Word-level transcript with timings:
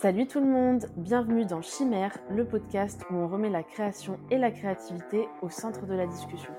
Salut 0.00 0.28
tout 0.28 0.38
le 0.38 0.46
monde, 0.46 0.86
bienvenue 0.96 1.44
dans 1.44 1.60
Chimère, 1.60 2.16
le 2.30 2.44
podcast 2.44 3.02
où 3.10 3.16
on 3.16 3.26
remet 3.26 3.50
la 3.50 3.64
création 3.64 4.20
et 4.30 4.38
la 4.38 4.52
créativité 4.52 5.26
au 5.42 5.50
centre 5.50 5.86
de 5.86 5.94
la 5.94 6.06
discussion. 6.06 6.52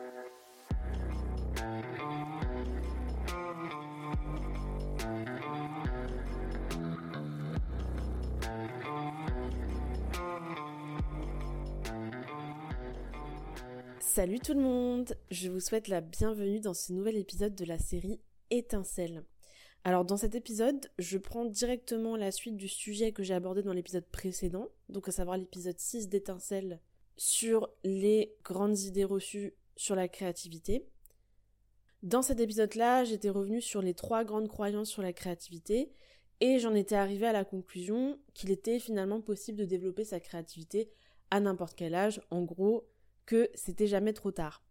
Salut 14.02 14.40
tout 14.40 14.54
le 14.54 14.60
monde, 14.60 15.14
je 15.32 15.48
vous 15.48 15.62
souhaite 15.62 15.88
la 15.88 16.02
bienvenue 16.02 16.60
dans 16.60 16.74
ce 16.74 16.92
nouvel 16.92 17.16
épisode 17.16 17.56
de 17.56 17.64
la 17.64 17.78
série 17.78 18.20
Étincelle. 18.52 19.24
Alors 19.84 20.06
dans 20.06 20.18
cet 20.18 20.36
épisode, 20.36 20.92
je 20.98 21.18
prends 21.18 21.46
directement 21.46 22.16
la 22.16 22.32
suite 22.32 22.58
du 22.58 22.68
sujet 22.68 23.12
que 23.12 23.24
j'ai 23.24 23.34
abordé 23.34 23.64
dans 23.64 23.74
l'épisode 23.74 24.06
précédent, 24.06 24.68
donc 24.90 25.08
à 25.08 25.12
savoir 25.12 25.38
l'épisode 25.38 25.80
6 25.80 26.10
d'étincelle 26.10 26.80
sur 27.16 27.70
les 27.84 28.36
grandes 28.44 28.80
idées 28.80 29.06
reçues 29.06 29.54
sur 29.76 29.96
la 29.96 30.08
créativité. 30.08 30.86
Dans 32.04 32.22
cet 32.22 32.40
épisode-là, 32.40 33.04
j'étais 33.04 33.30
revenue 33.30 33.62
sur 33.62 33.82
les 33.82 33.94
trois 33.94 34.24
grandes 34.24 34.48
croyances 34.48 34.90
sur 34.90 35.02
la 35.02 35.14
créativité 35.14 35.92
et 36.40 36.60
j'en 36.60 36.74
étais 36.74 36.96
arrivée 36.96 37.28
à 37.28 37.34
la 37.34 37.46
conclusion 37.46 38.20
qu'il 38.34 38.52
était 38.52 38.80
finalement 38.80 39.22
possible 39.22 39.60
de 39.60 39.66
développer 39.66 40.06
sa 40.06 40.20
créativité 40.20 40.90
à 41.32 41.40
n'importe 41.40 41.76
quel 41.76 41.96
âge, 41.96 42.22
en 42.32 42.44
gros 42.44 42.88
que 43.26 43.50
c'était 43.54 43.88
jamais 43.88 44.14
trop 44.14 44.32
tard. 44.32 44.64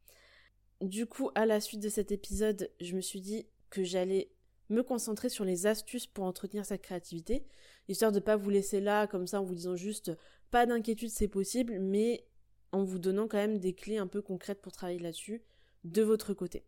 Du 0.81 1.07
coup, 1.07 1.31
à 1.35 1.45
la 1.45 1.61
suite 1.61 1.81
de 1.81 1.89
cet 1.89 2.13
épisode, 2.13 2.71
je 2.81 2.95
me 2.95 3.01
suis 3.01 3.21
dit 3.21 3.47
que 3.71 3.85
j'allais 3.85 4.31
me 4.69 4.83
concentrer 4.83 5.29
sur 5.29 5.45
les 5.45 5.67
astuces 5.67 6.07
pour 6.07 6.25
entretenir 6.25 6.67
sa 6.67 6.79
créativité, 6.79 7.47
histoire 7.89 8.13
de 8.13 8.19
ne 8.19 8.25
pas 8.25 8.37
vous 8.37 8.51
laisser 8.51 8.81
là 8.81 9.07
comme 9.07 9.27
ça 9.27 9.41
en 9.41 9.45
vous 9.45 9.55
disant 9.55 9.77
juste 9.77 10.13
pas 10.51 10.67
d'inquiétude 10.67 11.11
c'est 11.11 11.29
possible, 11.29 11.79
mais 11.79 12.27
en 12.73 12.85
vous 12.85 12.99
donnant 12.99 13.29
quand 13.29 13.39
même 13.39 13.59
des 13.59 13.75
clés 13.75 13.99
un 13.99 14.07
peu 14.07 14.21
concrètes 14.21 14.61
pour 14.61 14.73
travailler 14.73 14.99
là-dessus 14.99 15.43
de 15.85 16.03
votre 16.03 16.35
côté. 16.35 16.65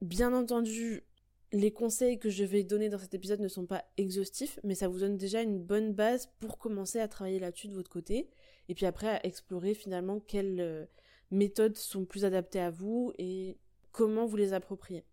Bien 0.00 0.32
entendu, 0.32 1.04
les 1.52 1.72
conseils 1.72 2.18
que 2.18 2.30
je 2.30 2.44
vais 2.44 2.64
donner 2.64 2.88
dans 2.88 2.98
cet 2.98 3.14
épisode 3.14 3.40
ne 3.40 3.48
sont 3.48 3.66
pas 3.66 3.84
exhaustifs, 3.96 4.58
mais 4.64 4.74
ça 4.74 4.88
vous 4.88 4.98
donne 4.98 5.16
déjà 5.16 5.42
une 5.42 5.58
bonne 5.58 5.92
base 5.92 6.28
pour 6.40 6.58
commencer 6.58 7.00
à 7.00 7.08
travailler 7.08 7.38
là-dessus 7.38 7.68
de 7.68 7.74
votre 7.74 7.90
côté, 7.90 8.28
et 8.68 8.74
puis 8.74 8.86
après 8.86 9.08
à 9.08 9.26
explorer 9.26 9.74
finalement 9.74 10.20
quelles 10.20 10.60
euh, 10.60 10.86
méthodes 11.30 11.76
sont 11.76 12.04
plus 12.04 12.24
adaptées 12.24 12.60
à 12.60 12.70
vous 12.70 13.12
et 13.18 13.58
comment 13.92 14.26
vous 14.26 14.36
les 14.36 14.52
approprier. 14.52 15.04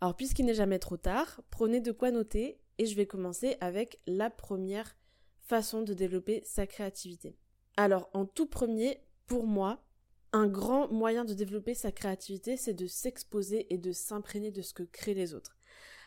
Alors 0.00 0.16
puisqu'il 0.16 0.46
n'est 0.46 0.54
jamais 0.54 0.78
trop 0.78 0.96
tard, 0.96 1.42
prenez 1.50 1.80
de 1.80 1.92
quoi 1.92 2.10
noter 2.10 2.58
et 2.78 2.86
je 2.86 2.96
vais 2.96 3.06
commencer 3.06 3.56
avec 3.60 4.00
la 4.06 4.30
première 4.30 4.96
façon 5.42 5.82
de 5.82 5.92
développer 5.92 6.42
sa 6.44 6.66
créativité. 6.66 7.36
Alors 7.76 8.08
en 8.14 8.24
tout 8.24 8.46
premier, 8.46 9.02
pour 9.26 9.46
moi, 9.46 9.84
un 10.32 10.46
grand 10.46 10.90
moyen 10.90 11.24
de 11.24 11.34
développer 11.34 11.74
sa 11.74 11.92
créativité, 11.92 12.56
c'est 12.56 12.74
de 12.74 12.86
s'exposer 12.86 13.72
et 13.72 13.78
de 13.78 13.92
s'imprégner 13.92 14.50
de 14.50 14.62
ce 14.62 14.72
que 14.72 14.84
créent 14.84 15.14
les 15.14 15.34
autres. 15.34 15.58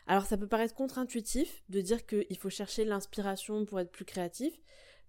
Alors 0.07 0.25
ça 0.25 0.37
peut 0.37 0.47
paraître 0.47 0.73
contre-intuitif 0.73 1.63
de 1.69 1.81
dire 1.81 2.05
qu'il 2.05 2.37
faut 2.37 2.49
chercher 2.49 2.85
l'inspiration 2.85 3.65
pour 3.65 3.79
être 3.79 3.91
plus 3.91 4.05
créatif, 4.05 4.53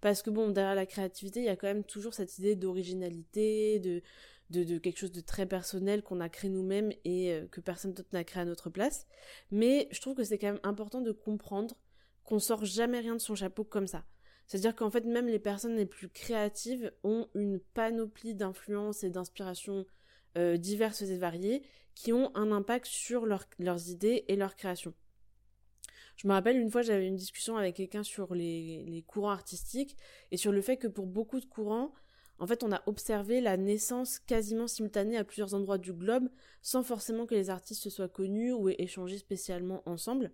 parce 0.01 0.21
que 0.21 0.29
bon, 0.29 0.49
derrière 0.49 0.75
la 0.75 0.85
créativité, 0.85 1.39
il 1.39 1.45
y 1.45 1.49
a 1.49 1.55
quand 1.55 1.67
même 1.67 1.83
toujours 1.83 2.13
cette 2.13 2.37
idée 2.37 2.55
d'originalité, 2.55 3.79
de, 3.79 4.01
de, 4.49 4.77
quelque 4.77 4.99
chose 4.99 5.11
de 5.11 5.21
très 5.21 5.45
personnel 5.45 6.03
qu'on 6.03 6.19
a 6.19 6.29
créé 6.29 6.49
nous-mêmes 6.49 6.91
et 7.03 7.33
euh, 7.33 7.47
que 7.47 7.61
personne 7.61 7.93
d'autre 7.93 8.09
n'a 8.13 8.23
créé 8.23 8.41
à 8.41 8.45
notre 8.45 8.69
place. 8.69 9.07
Mais 9.51 9.87
je 9.91 10.01
trouve 10.01 10.15
que 10.15 10.23
c'est 10.23 10.37
quand 10.37 10.53
même 10.53 10.59
important 10.63 11.01
de 11.01 11.11
comprendre 11.11 11.75
qu'on 12.23 12.39
sort 12.39 12.65
jamais 12.65 12.99
rien 12.99 13.13
de 13.13 13.21
son 13.21 13.35
chapeau 13.35 13.63
comme 13.63 13.87
ça. 13.87 14.05
C'est-à-dire 14.47 14.75
qu'en 14.75 14.91
fait, 14.91 15.05
même 15.05 15.27
les 15.27 15.39
personnes 15.39 15.75
les 15.75 15.87
plus 15.87 16.09
créatives 16.09 16.91
ont 17.03 17.27
une 17.33 17.59
panoplie 17.59 18.35
d'influences 18.35 19.03
et 19.03 19.09
d'inspirations 19.09 19.85
euh, 20.37 20.57
diverses 20.57 21.01
et 21.01 21.17
variées 21.17 21.63
qui 21.95 22.13
ont 22.13 22.35
un 22.35 22.51
impact 22.51 22.85
sur 22.85 23.25
leurs 23.25 23.89
idées 23.89 24.25
et 24.27 24.35
leur 24.35 24.55
création. 24.55 24.93
Je 26.15 26.27
me 26.27 26.33
rappelle 26.33 26.57
une 26.57 26.71
fois, 26.71 26.81
j'avais 26.81 27.07
une 27.07 27.15
discussion 27.15 27.57
avec 27.57 27.75
quelqu'un 27.75 28.03
sur 28.03 28.33
les, 28.33 29.03
courants 29.07 29.31
artistiques 29.31 29.97
et 30.31 30.37
sur 30.37 30.51
le 30.51 30.61
fait 30.61 30.77
que 30.77 30.87
pour 30.87 31.07
beaucoup 31.07 31.39
de 31.39 31.45
courants, 31.45 31.93
en 32.39 32.47
fait, 32.47 32.63
on 32.63 32.71
a 32.71 32.81
observé 32.85 33.41
la 33.41 33.57
naissance 33.57 34.19
quasiment 34.19 34.67
simultanée 34.67 35.17
à 35.17 35.23
plusieurs 35.23 35.53
endroits 35.53 35.77
du 35.77 35.93
globe, 35.93 36.29
sans 36.61 36.83
forcément 36.83 37.25
que 37.25 37.35
les 37.35 37.49
artistes 37.49 37.81
se 37.81 37.89
soient 37.89 38.09
connus 38.09 38.53
ou 38.53 38.69
aient 38.69 38.75
échangé 38.79 39.17
spécialement 39.17 39.83
ensemble. 39.85 40.31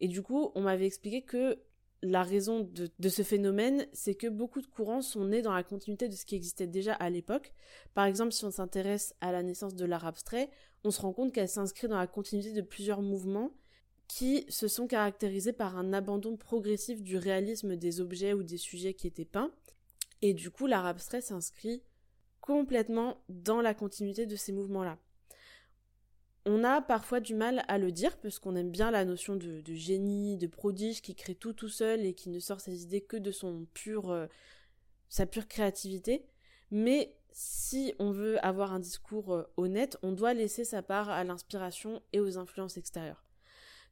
Et 0.00 0.08
du 0.08 0.22
coup, 0.22 0.50
on 0.54 0.62
m'avait 0.62 0.86
expliqué 0.86 1.22
que 1.22 1.58
la 2.02 2.22
raison 2.22 2.60
de, 2.60 2.90
de 2.98 3.08
ce 3.08 3.22
phénomène, 3.22 3.86
c'est 3.92 4.14
que 4.14 4.26
beaucoup 4.26 4.60
de 4.60 4.66
courants 4.66 5.02
sont 5.02 5.24
nés 5.24 5.42
dans 5.42 5.54
la 5.54 5.62
continuité 5.62 6.08
de 6.08 6.14
ce 6.14 6.24
qui 6.24 6.36
existait 6.36 6.66
déjà 6.66 6.94
à 6.94 7.10
l'époque. 7.10 7.52
Par 7.94 8.04
exemple, 8.04 8.32
si 8.32 8.44
on 8.44 8.50
s'intéresse 8.50 9.14
à 9.20 9.32
la 9.32 9.42
naissance 9.42 9.74
de 9.74 9.84
l'art 9.84 10.06
abstrait, 10.06 10.50
on 10.84 10.90
se 10.90 11.00
rend 11.00 11.12
compte 11.12 11.32
qu'elle 11.32 11.48
s'inscrit 11.48 11.88
dans 11.88 11.98
la 11.98 12.06
continuité 12.06 12.52
de 12.52 12.60
plusieurs 12.60 13.02
mouvements 13.02 13.52
qui 14.08 14.44
se 14.48 14.68
sont 14.68 14.86
caractérisés 14.86 15.52
par 15.52 15.76
un 15.76 15.92
abandon 15.92 16.36
progressif 16.36 17.02
du 17.02 17.16
réalisme 17.16 17.76
des 17.76 18.00
objets 18.00 18.34
ou 18.34 18.42
des 18.42 18.58
sujets 18.58 18.94
qui 18.94 19.06
étaient 19.06 19.24
peints, 19.24 19.50
et 20.22 20.34
du 20.34 20.50
coup, 20.50 20.66
l'art 20.66 20.86
abstrait 20.86 21.20
s'inscrit 21.20 21.82
complètement 22.40 23.18
dans 23.28 23.60
la 23.60 23.74
continuité 23.74 24.26
de 24.26 24.36
ces 24.36 24.52
mouvements-là. 24.52 24.98
On 26.48 26.62
a 26.62 26.80
parfois 26.80 27.18
du 27.18 27.34
mal 27.34 27.64
à 27.66 27.76
le 27.76 27.90
dire, 27.90 28.16
parce 28.18 28.38
qu'on 28.38 28.54
aime 28.54 28.70
bien 28.70 28.92
la 28.92 29.04
notion 29.04 29.34
de, 29.34 29.62
génie, 29.74 30.36
de 30.36 30.46
prodige, 30.46 31.02
qui 31.02 31.16
crée 31.16 31.34
tout 31.34 31.52
tout 31.52 31.68
seul 31.68 32.06
et 32.06 32.14
qui 32.14 32.30
ne 32.30 32.38
sort 32.38 32.60
ses 32.60 32.84
idées 32.84 33.00
que 33.00 33.16
de 33.16 33.32
son 33.32 33.66
pur, 33.74 34.10
euh, 34.10 34.26
sa 35.08 35.26
pure 35.26 35.48
créativité. 35.48 36.24
Mais 36.70 37.16
si 37.32 37.94
on 37.98 38.12
veut 38.12 38.42
avoir 38.44 38.72
un 38.72 38.78
discours 38.78 39.34
euh, 39.34 39.42
honnête, 39.56 39.98
on 40.02 40.12
doit 40.12 40.34
laisser 40.34 40.64
sa 40.64 40.82
part 40.82 41.10
à 41.10 41.24
l'inspiration 41.24 42.00
et 42.12 42.20
aux 42.20 42.38
influences 42.38 42.76
extérieures. 42.76 43.24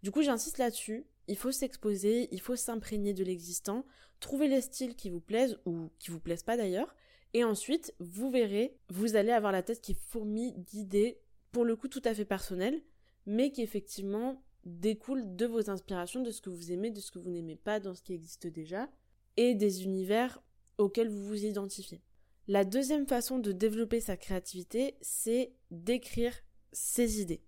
Du 0.04 0.12
coup, 0.12 0.22
j'insiste 0.22 0.58
là-dessus. 0.58 1.06
Il 1.28 1.36
faut 1.36 1.52
s'exposer, 1.52 2.28
il 2.32 2.40
faut 2.40 2.56
s'imprégner 2.56 3.14
de 3.14 3.24
l'existant, 3.24 3.86
trouver 4.20 4.48
les 4.48 4.60
styles 4.60 4.94
qui 4.94 5.10
vous 5.10 5.20
plaisent 5.20 5.58
ou 5.64 5.90
qui 5.98 6.10
vous 6.10 6.20
plaisent 6.20 6.42
pas 6.42 6.56
d'ailleurs. 6.56 6.94
Et 7.32 7.44
ensuite, 7.44 7.94
vous 7.98 8.30
verrez, 8.30 8.76
vous 8.90 9.16
allez 9.16 9.32
avoir 9.32 9.52
la 9.52 9.62
tête 9.62 9.80
qui 9.80 9.94
fourmille 9.94 10.54
d'idées, 10.56 11.18
pour 11.50 11.64
le 11.64 11.76
coup 11.76 11.88
tout 11.88 12.02
à 12.04 12.14
fait 12.14 12.24
personnelles, 12.24 12.80
mais 13.26 13.50
qui 13.50 13.62
effectivement 13.62 14.42
découlent 14.64 15.34
de 15.36 15.46
vos 15.46 15.70
inspirations, 15.70 16.22
de 16.22 16.30
ce 16.30 16.40
que 16.40 16.50
vous 16.50 16.72
aimez, 16.72 16.90
de 16.90 17.00
ce 17.00 17.10
que 17.10 17.18
vous 17.18 17.30
n'aimez 17.30 17.56
pas 17.56 17.80
dans 17.80 17.94
ce 17.94 18.02
qui 18.02 18.12
existe 18.12 18.46
déjà, 18.46 18.88
et 19.36 19.54
des 19.54 19.84
univers 19.84 20.42
auxquels 20.78 21.08
vous 21.08 21.24
vous 21.24 21.44
identifiez. 21.44 22.02
La 22.46 22.64
deuxième 22.64 23.06
façon 23.06 23.38
de 23.38 23.52
développer 23.52 24.00
sa 24.00 24.16
créativité, 24.16 24.96
c'est 25.00 25.54
d'écrire 25.70 26.34
ses 26.72 27.20
idées. 27.20 27.42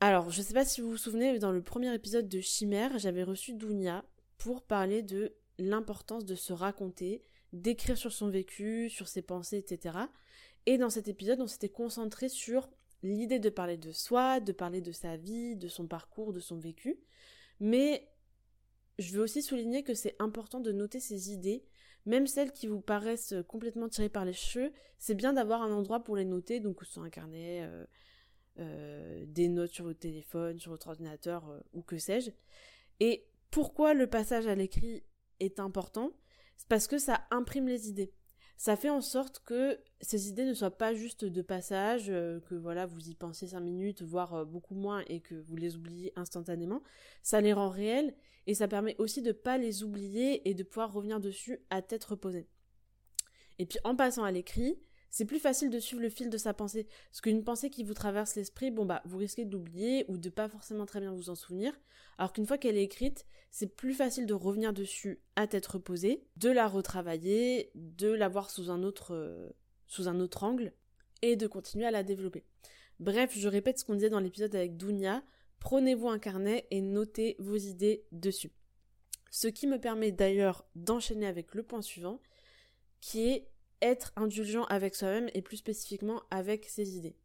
Alors, 0.00 0.30
je 0.30 0.38
ne 0.38 0.44
sais 0.44 0.54
pas 0.54 0.64
si 0.64 0.80
vous 0.80 0.90
vous 0.90 0.96
souvenez, 0.96 1.32
mais 1.32 1.40
dans 1.40 1.50
le 1.50 1.60
premier 1.60 1.92
épisode 1.92 2.28
de 2.28 2.40
Chimère, 2.40 2.98
j'avais 2.98 3.24
reçu 3.24 3.54
Dounia 3.54 4.04
pour 4.38 4.62
parler 4.62 5.02
de 5.02 5.34
l'importance 5.58 6.24
de 6.24 6.36
se 6.36 6.52
raconter, 6.52 7.24
d'écrire 7.52 7.98
sur 7.98 8.12
son 8.12 8.28
vécu, 8.28 8.90
sur 8.90 9.08
ses 9.08 9.22
pensées, 9.22 9.58
etc. 9.58 9.98
Et 10.66 10.78
dans 10.78 10.90
cet 10.90 11.08
épisode, 11.08 11.40
on 11.40 11.48
s'était 11.48 11.68
concentré 11.68 12.28
sur 12.28 12.70
l'idée 13.02 13.40
de 13.40 13.50
parler 13.50 13.76
de 13.76 13.90
soi, 13.90 14.38
de 14.38 14.52
parler 14.52 14.80
de 14.80 14.92
sa 14.92 15.16
vie, 15.16 15.56
de 15.56 15.66
son 15.66 15.88
parcours, 15.88 16.32
de 16.32 16.40
son 16.40 16.58
vécu. 16.58 17.00
Mais 17.58 18.08
je 19.00 19.16
veux 19.16 19.22
aussi 19.22 19.42
souligner 19.42 19.82
que 19.82 19.94
c'est 19.94 20.14
important 20.20 20.60
de 20.60 20.70
noter 20.70 21.00
ses 21.00 21.32
idées, 21.32 21.64
même 22.06 22.28
celles 22.28 22.52
qui 22.52 22.68
vous 22.68 22.80
paraissent 22.80 23.34
complètement 23.48 23.88
tirées 23.88 24.08
par 24.08 24.24
les 24.24 24.32
cheveux. 24.32 24.72
C'est 24.98 25.16
bien 25.16 25.32
d'avoir 25.32 25.62
un 25.62 25.72
endroit 25.72 26.04
pour 26.04 26.14
les 26.14 26.24
noter, 26.24 26.60
donc 26.60 26.84
sur 26.84 27.02
un 27.02 27.10
carnet, 27.10 27.62
euh, 27.62 27.66
euh, 27.66 27.86
des 29.26 29.48
notes 29.48 29.72
sur 29.72 29.84
votre 29.84 29.98
téléphone, 29.98 30.58
sur 30.58 30.70
votre 30.70 30.88
ordinateur 30.88 31.48
euh, 31.48 31.60
ou 31.72 31.82
que 31.82 31.98
sais-je. 31.98 32.30
Et 33.00 33.26
pourquoi 33.50 33.94
le 33.94 34.06
passage 34.06 34.46
à 34.46 34.54
l'écrit 34.54 35.04
est 35.40 35.60
important? 35.60 36.12
C'est 36.56 36.68
parce 36.68 36.86
que 36.86 36.98
ça 36.98 37.26
imprime 37.30 37.68
les 37.68 37.88
idées. 37.88 38.12
Ça 38.56 38.76
fait 38.76 38.90
en 38.90 39.00
sorte 39.00 39.40
que 39.44 39.78
ces 40.00 40.28
idées 40.28 40.44
ne 40.44 40.54
soient 40.54 40.76
pas 40.76 40.92
juste 40.92 41.24
de 41.24 41.42
passage, 41.42 42.10
euh, 42.10 42.40
que 42.40 42.56
voilà, 42.56 42.86
vous 42.86 43.08
y 43.08 43.14
pensez 43.14 43.46
cinq 43.46 43.60
minutes, 43.60 44.02
voire 44.02 44.44
beaucoup 44.44 44.74
moins, 44.74 45.04
et 45.06 45.20
que 45.20 45.36
vous 45.36 45.56
les 45.56 45.76
oubliez 45.76 46.12
instantanément. 46.16 46.82
Ça 47.22 47.40
les 47.40 47.52
rend 47.52 47.68
réelles 47.68 48.14
et 48.48 48.54
ça 48.54 48.66
permet 48.66 48.96
aussi 48.98 49.22
de 49.22 49.28
ne 49.28 49.32
pas 49.32 49.58
les 49.58 49.84
oublier 49.84 50.48
et 50.48 50.54
de 50.54 50.62
pouvoir 50.62 50.92
revenir 50.92 51.20
dessus 51.20 51.60
à 51.70 51.82
tête 51.82 52.04
reposée. 52.04 52.48
Et 53.58 53.66
puis 53.66 53.78
en 53.84 53.94
passant 53.94 54.24
à 54.24 54.32
l'écrit, 54.32 54.80
c'est 55.10 55.24
plus 55.24 55.38
facile 55.38 55.70
de 55.70 55.78
suivre 55.78 56.02
le 56.02 56.10
fil 56.10 56.30
de 56.30 56.36
sa 56.36 56.54
pensée. 56.54 56.86
Parce 57.10 57.20
qu'une 57.20 57.44
pensée 57.44 57.70
qui 57.70 57.84
vous 57.84 57.94
traverse 57.94 58.36
l'esprit, 58.36 58.70
bon 58.70 58.84
bah, 58.84 59.02
vous 59.04 59.18
risquez 59.18 59.44
d'oublier 59.44 60.04
ou 60.08 60.18
de 60.18 60.28
pas 60.28 60.48
forcément 60.48 60.86
très 60.86 61.00
bien 61.00 61.12
vous 61.12 61.30
en 61.30 61.34
souvenir. 61.34 61.72
Alors 62.18 62.32
qu'une 62.32 62.46
fois 62.46 62.58
qu'elle 62.58 62.76
est 62.76 62.84
écrite, 62.84 63.26
c'est 63.50 63.74
plus 63.74 63.94
facile 63.94 64.26
de 64.26 64.34
revenir 64.34 64.72
dessus 64.72 65.20
à 65.36 65.46
tête 65.46 65.66
reposée, 65.66 66.26
de 66.36 66.50
la 66.50 66.68
retravailler, 66.68 67.70
de 67.74 68.08
la 68.08 68.28
voir 68.28 68.50
sous 68.50 68.70
un 68.70 68.82
autre, 68.82 69.14
euh, 69.14 69.48
sous 69.86 70.08
un 70.08 70.20
autre 70.20 70.44
angle 70.44 70.72
et 71.22 71.36
de 71.36 71.46
continuer 71.46 71.86
à 71.86 71.90
la 71.90 72.02
développer. 72.02 72.44
Bref, 73.00 73.32
je 73.36 73.48
répète 73.48 73.78
ce 73.78 73.84
qu'on 73.84 73.94
disait 73.94 74.10
dans 74.10 74.20
l'épisode 74.20 74.54
avec 74.54 74.76
Dounia. 74.76 75.22
prenez-vous 75.60 76.08
un 76.08 76.18
carnet 76.18 76.66
et 76.70 76.80
notez 76.80 77.36
vos 77.38 77.56
idées 77.56 78.04
dessus. 78.12 78.52
Ce 79.30 79.48
qui 79.48 79.66
me 79.66 79.78
permet 79.78 80.12
d'ailleurs 80.12 80.66
d'enchaîner 80.74 81.26
avec 81.26 81.54
le 81.54 81.62
point 81.62 81.82
suivant, 81.82 82.20
qui 83.00 83.28
est 83.28 83.48
être 83.82 84.12
indulgent 84.16 84.64
avec 84.64 84.94
soi-même 84.94 85.30
et 85.34 85.42
plus 85.42 85.58
spécifiquement 85.58 86.22
avec 86.30 86.64
ses 86.66 86.96
idées. 86.96 87.16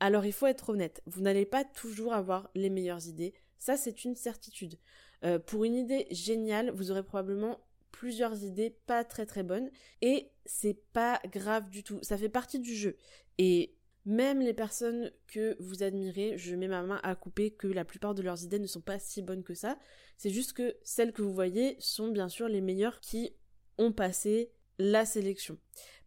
Alors 0.00 0.24
il 0.24 0.32
faut 0.32 0.46
être 0.46 0.70
honnête, 0.70 1.02
vous 1.06 1.20
n'allez 1.20 1.46
pas 1.46 1.64
toujours 1.64 2.12
avoir 2.12 2.50
les 2.54 2.70
meilleures 2.70 3.06
idées, 3.06 3.34
ça 3.58 3.76
c'est 3.76 4.04
une 4.04 4.16
certitude. 4.16 4.78
Euh, 5.24 5.38
pour 5.38 5.64
une 5.64 5.76
idée 5.76 6.06
géniale, 6.10 6.70
vous 6.70 6.90
aurez 6.90 7.04
probablement 7.04 7.60
plusieurs 7.92 8.42
idées 8.42 8.70
pas 8.86 9.04
très 9.04 9.26
très 9.26 9.44
bonnes 9.44 9.70
et 10.00 10.30
c'est 10.44 10.82
pas 10.92 11.20
grave 11.30 11.68
du 11.68 11.84
tout, 11.84 12.00
ça 12.02 12.18
fait 12.18 12.28
partie 12.28 12.58
du 12.58 12.74
jeu. 12.74 12.96
Et 13.38 13.76
même 14.04 14.40
les 14.40 14.54
personnes 14.54 15.12
que 15.28 15.56
vous 15.60 15.84
admirez, 15.84 16.36
je 16.36 16.56
mets 16.56 16.66
ma 16.66 16.82
main 16.82 17.00
à 17.04 17.14
couper 17.14 17.52
que 17.52 17.68
la 17.68 17.84
plupart 17.84 18.14
de 18.14 18.22
leurs 18.22 18.42
idées 18.42 18.58
ne 18.58 18.66
sont 18.66 18.80
pas 18.80 18.98
si 18.98 19.22
bonnes 19.22 19.44
que 19.44 19.54
ça. 19.54 19.78
C'est 20.16 20.30
juste 20.30 20.54
que 20.54 20.76
celles 20.82 21.12
que 21.12 21.22
vous 21.22 21.32
voyez 21.32 21.76
sont 21.78 22.08
bien 22.08 22.28
sûr 22.28 22.48
les 22.48 22.60
meilleures 22.60 22.98
qui 22.98 23.36
ont 23.78 23.92
passé 23.92 24.50
la 24.82 25.04
sélection. 25.04 25.58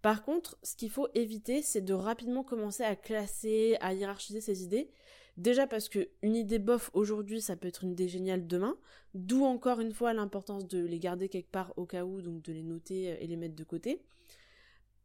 Par 0.02 0.24
contre, 0.24 0.58
ce 0.62 0.76
qu'il 0.76 0.92
faut 0.92 1.08
éviter, 1.16 1.62
c'est 1.62 1.82
de 1.82 1.94
rapidement 1.94 2.44
commencer 2.44 2.84
à 2.84 2.96
classer, 2.96 3.78
à 3.80 3.94
hiérarchiser 3.94 4.42
ses 4.42 4.64
idées. 4.64 4.92
Déjà 5.38 5.68
parce 5.68 5.90
que 5.90 6.10
une 6.22 6.36
idée 6.36 6.60
bof 6.60 6.92
aujourd'hui, 6.94 7.42
ça 7.42 7.56
peut 7.56 7.68
être 7.68 7.84
une 7.84 7.92
idée 7.92 8.08
géniale 8.08 8.46
demain. 8.46 8.78
D'où 9.14 9.44
encore 9.44 9.80
une 9.80 9.94
fois 9.94 10.14
l'importance 10.14 10.68
de 10.68 10.86
les 10.86 11.00
garder 11.00 11.28
quelque 11.28 11.50
part 11.50 11.74
au 11.78 11.86
cas 11.86 12.06
où, 12.06 12.22
donc 12.22 12.42
de 12.44 12.54
les 12.54 12.64
noter 12.64 13.18
et 13.20 13.28
les 13.28 13.36
mettre 13.36 13.56
de 13.56 13.64
côté. 13.64 14.02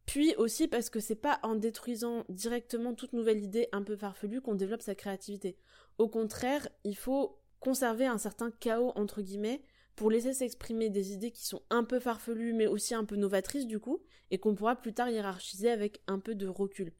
Puis 0.05 0.35
aussi 0.35 0.67
parce 0.67 0.89
que 0.89 0.99
c'est 0.99 1.15
pas 1.15 1.39
en 1.43 1.55
détruisant 1.55 2.25
directement 2.29 2.93
toute 2.93 3.13
nouvelle 3.13 3.41
idée 3.43 3.67
un 3.71 3.83
peu 3.83 3.95
farfelue 3.95 4.41
qu'on 4.41 4.55
développe 4.55 4.81
sa 4.81 4.95
créativité. 4.95 5.57
Au 5.97 6.09
contraire, 6.09 6.67
il 6.83 6.97
faut 6.97 7.39
conserver 7.59 8.05
un 8.05 8.17
certain 8.17 8.51
chaos 8.51 8.91
entre 8.95 9.21
guillemets 9.21 9.61
pour 10.01 10.09
laisser 10.09 10.33
s'exprimer 10.33 10.89
des 10.89 11.13
idées 11.13 11.29
qui 11.29 11.45
sont 11.45 11.61
un 11.69 11.83
peu 11.83 11.99
farfelues 11.99 12.53
mais 12.53 12.65
aussi 12.65 12.95
un 12.95 13.05
peu 13.05 13.15
novatrices 13.15 13.67
du 13.67 13.79
coup 13.79 14.01
et 14.31 14.39
qu'on 14.39 14.55
pourra 14.55 14.75
plus 14.75 14.95
tard 14.95 15.11
hiérarchiser 15.11 15.69
avec 15.69 16.01
un 16.07 16.17
peu 16.17 16.33
de 16.33 16.47
recul. 16.47 16.91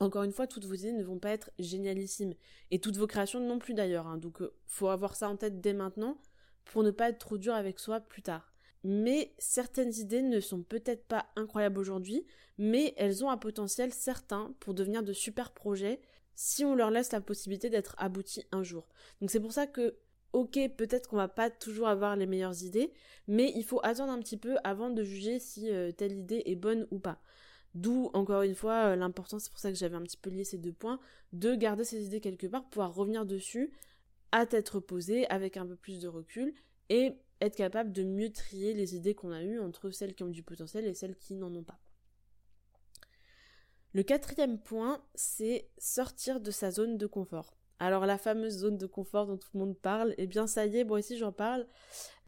Encore 0.00 0.22
une 0.22 0.32
fois, 0.32 0.46
toutes 0.46 0.64
vos 0.64 0.72
idées 0.72 0.92
ne 0.92 1.04
vont 1.04 1.18
pas 1.18 1.28
être 1.28 1.50
génialissimes 1.58 2.32
et 2.70 2.80
toutes 2.80 2.96
vos 2.96 3.06
créations 3.06 3.38
non 3.38 3.58
plus 3.58 3.74
d'ailleurs. 3.74 4.06
Hein. 4.06 4.16
donc 4.16 4.40
euh, 4.40 4.54
faut 4.64 4.88
avoir 4.88 5.14
ça 5.14 5.28
en 5.28 5.36
tête 5.36 5.60
dès 5.60 5.74
maintenant 5.74 6.22
pour 6.64 6.82
ne 6.82 6.90
pas 6.90 7.10
être 7.10 7.18
trop 7.18 7.36
dur 7.36 7.52
avec 7.52 7.78
soi 7.78 8.00
plus 8.00 8.22
tard 8.22 8.54
mais 8.82 9.34
certaines 9.36 9.92
idées 9.92 10.22
ne 10.22 10.40
sont 10.40 10.62
peut-être 10.62 11.04
pas 11.04 11.26
incroyables 11.36 11.78
aujourd'hui, 11.78 12.26
mais 12.56 12.94
elles 12.96 13.22
ont 13.24 13.30
un 13.30 13.36
potentiel 13.36 13.92
certain 13.92 14.56
pour 14.58 14.72
devenir 14.72 15.02
de 15.02 15.12
super 15.12 15.52
projets 15.52 16.00
si 16.34 16.64
on 16.64 16.74
leur 16.74 16.90
laisse 16.90 17.12
la 17.12 17.20
possibilité 17.20 17.68
d'être 17.68 17.94
aboutis 17.98 18.44
un 18.52 18.62
jour. 18.62 18.88
Donc 19.20 19.30
c'est 19.30 19.38
pour 19.38 19.52
ça 19.52 19.66
que, 19.66 19.98
ok, 20.32 20.58
peut-être 20.76 21.08
qu'on 21.08 21.16
va 21.16 21.28
pas 21.28 21.50
toujours 21.50 21.88
avoir 21.88 22.16
les 22.16 22.26
meilleures 22.26 22.62
idées, 22.62 22.92
mais 23.28 23.52
il 23.54 23.64
faut 23.64 23.80
attendre 23.82 24.12
un 24.12 24.18
petit 24.20 24.36
peu 24.36 24.56
avant 24.64 24.90
de 24.90 25.02
juger 25.02 25.38
si 25.38 25.70
euh, 25.70 25.92
telle 25.92 26.12
idée 26.12 26.42
est 26.46 26.56
bonne 26.56 26.86
ou 26.90 26.98
pas. 26.98 27.20
D'où, 27.74 28.10
encore 28.12 28.42
une 28.42 28.54
fois, 28.54 28.92
euh, 28.92 28.96
l'importance, 28.96 29.44
c'est 29.44 29.50
pour 29.50 29.60
ça 29.60 29.70
que 29.70 29.78
j'avais 29.78 29.96
un 29.96 30.02
petit 30.02 30.16
peu 30.16 30.30
lié 30.30 30.44
ces 30.44 30.58
deux 30.58 30.72
points, 30.72 31.00
de 31.32 31.54
garder 31.54 31.84
ces 31.84 32.04
idées 32.04 32.20
quelque 32.20 32.46
part, 32.46 32.68
pouvoir 32.68 32.94
revenir 32.94 33.26
dessus 33.26 33.72
à 34.30 34.46
tête 34.46 34.68
reposée, 34.70 35.26
avec 35.28 35.56
un 35.56 35.66
peu 35.66 35.76
plus 35.76 36.00
de 36.00 36.08
recul, 36.08 36.54
et 36.88 37.12
être 37.40 37.56
capable 37.56 37.92
de 37.92 38.02
mieux 38.02 38.30
trier 38.30 38.74
les 38.74 38.94
idées 38.94 39.14
qu'on 39.14 39.32
a 39.32 39.42
eues 39.42 39.60
entre 39.60 39.90
celles 39.90 40.14
qui 40.14 40.22
ont 40.22 40.28
du 40.28 40.42
potentiel 40.42 40.86
et 40.86 40.94
celles 40.94 41.16
qui 41.16 41.34
n'en 41.34 41.54
ont 41.54 41.64
pas. 41.64 41.80
Le 43.94 44.02
quatrième 44.02 44.58
point, 44.58 45.04
c'est 45.14 45.68
sortir 45.76 46.40
de 46.40 46.50
sa 46.50 46.70
zone 46.70 46.96
de 46.96 47.06
confort. 47.06 47.56
Alors 47.78 48.06
la 48.06 48.18
fameuse 48.18 48.58
zone 48.58 48.78
de 48.78 48.86
confort 48.86 49.26
dont 49.26 49.36
tout 49.36 49.48
le 49.54 49.60
monde 49.60 49.78
parle, 49.78 50.14
eh 50.18 50.26
bien 50.26 50.46
ça 50.46 50.66
y 50.66 50.78
est, 50.78 50.84
moi 50.84 50.98
aussi 50.98 51.18
j'en 51.18 51.32
parle. 51.32 51.66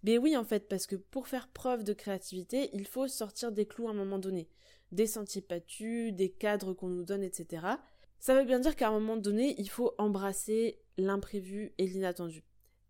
Mais 0.03 0.19
oui 0.19 0.37
en 0.37 0.45
fait, 0.45 0.69
parce 0.69 0.87
que 0.87 0.97
pour 0.97 1.29
faire 1.29 1.49
preuve 1.49 1.85
de 1.85 1.93
créativité, 1.93 2.71
il 2.73 2.87
faut 2.87 3.09
sortir 3.09 3.53
des 3.53 3.67
clous 3.67 3.89
à 3.89 3.93
un 3.93 3.95
moment 3.95 4.19
donné. 4.19 4.49
Des 4.93 5.07
sentiers 5.07 5.45
battus, 5.49 6.13
des 6.13 6.31
cadres 6.31 6.73
qu'on 6.75 6.89
nous 6.89 7.05
donne, 7.05 7.23
etc. 7.23 7.67
Ça 8.19 8.35
veut 8.35 8.45
bien 8.45 8.61
dire 8.61 8.77
qu'à 8.77 8.89
un 8.89 8.93
moment 8.93 9.17
donné, 9.17 9.55
il 9.59 9.69
faut 9.69 9.95
embrasser 9.99 10.81
l'imprévu 10.97 11.73
et 11.79 11.87
l'inattendu. 11.87 12.45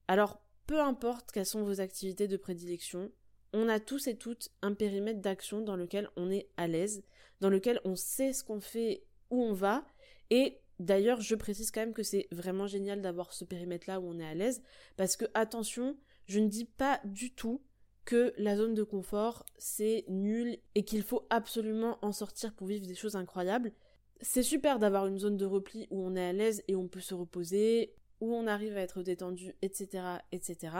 Alors 0.08 0.40
peu 0.66 0.80
importe 0.80 1.30
quelles 1.30 1.46
sont 1.46 1.62
vos 1.62 1.80
activités 1.80 2.28
de 2.28 2.36
prédilection, 2.36 3.12
on 3.52 3.68
a 3.68 3.78
tous 3.78 4.06
et 4.08 4.16
toutes 4.16 4.50
un 4.62 4.74
périmètre 4.74 5.20
d'action 5.20 5.60
dans 5.60 5.76
lequel 5.76 6.08
on 6.16 6.30
est 6.30 6.48
à 6.56 6.66
l'aise, 6.66 7.04
dans 7.40 7.50
lequel 7.50 7.80
on 7.84 7.94
sait 7.94 8.32
ce 8.32 8.42
qu'on 8.42 8.60
fait, 8.60 9.04
où 9.30 9.42
on 9.42 9.52
va, 9.52 9.84
et 10.30 10.60
d'ailleurs 10.80 11.20
je 11.20 11.34
précise 11.34 11.70
quand 11.70 11.80
même 11.80 11.94
que 11.94 12.02
c'est 12.02 12.28
vraiment 12.32 12.66
génial 12.66 13.00
d'avoir 13.02 13.32
ce 13.32 13.44
périmètre-là 13.44 14.00
où 14.00 14.08
on 14.08 14.18
est 14.18 14.26
à 14.26 14.34
l'aise, 14.34 14.62
parce 14.96 15.16
que 15.16 15.26
attention, 15.34 15.96
je 16.26 16.40
ne 16.40 16.48
dis 16.48 16.64
pas 16.64 17.00
du 17.04 17.34
tout 17.34 17.62
que 18.04 18.34
la 18.36 18.56
zone 18.56 18.74
de 18.74 18.82
confort 18.82 19.44
c'est 19.56 20.04
nul 20.08 20.58
et 20.74 20.84
qu'il 20.84 21.02
faut 21.02 21.26
absolument 21.30 21.98
en 22.02 22.12
sortir 22.12 22.54
pour 22.54 22.66
vivre 22.66 22.86
des 22.86 22.94
choses 22.94 23.16
incroyables. 23.16 23.72
C'est 24.20 24.42
super 24.42 24.78
d'avoir 24.78 25.06
une 25.06 25.18
zone 25.18 25.36
de 25.36 25.44
repli 25.44 25.86
où 25.90 26.04
on 26.04 26.16
est 26.16 26.24
à 26.24 26.32
l'aise 26.32 26.62
et 26.68 26.76
on 26.76 26.88
peut 26.88 27.00
se 27.00 27.14
reposer, 27.14 27.94
où 28.20 28.34
on 28.34 28.46
arrive 28.46 28.76
à 28.76 28.80
être 28.80 29.02
détendu, 29.02 29.54
etc., 29.62 30.18
etc. 30.32 30.76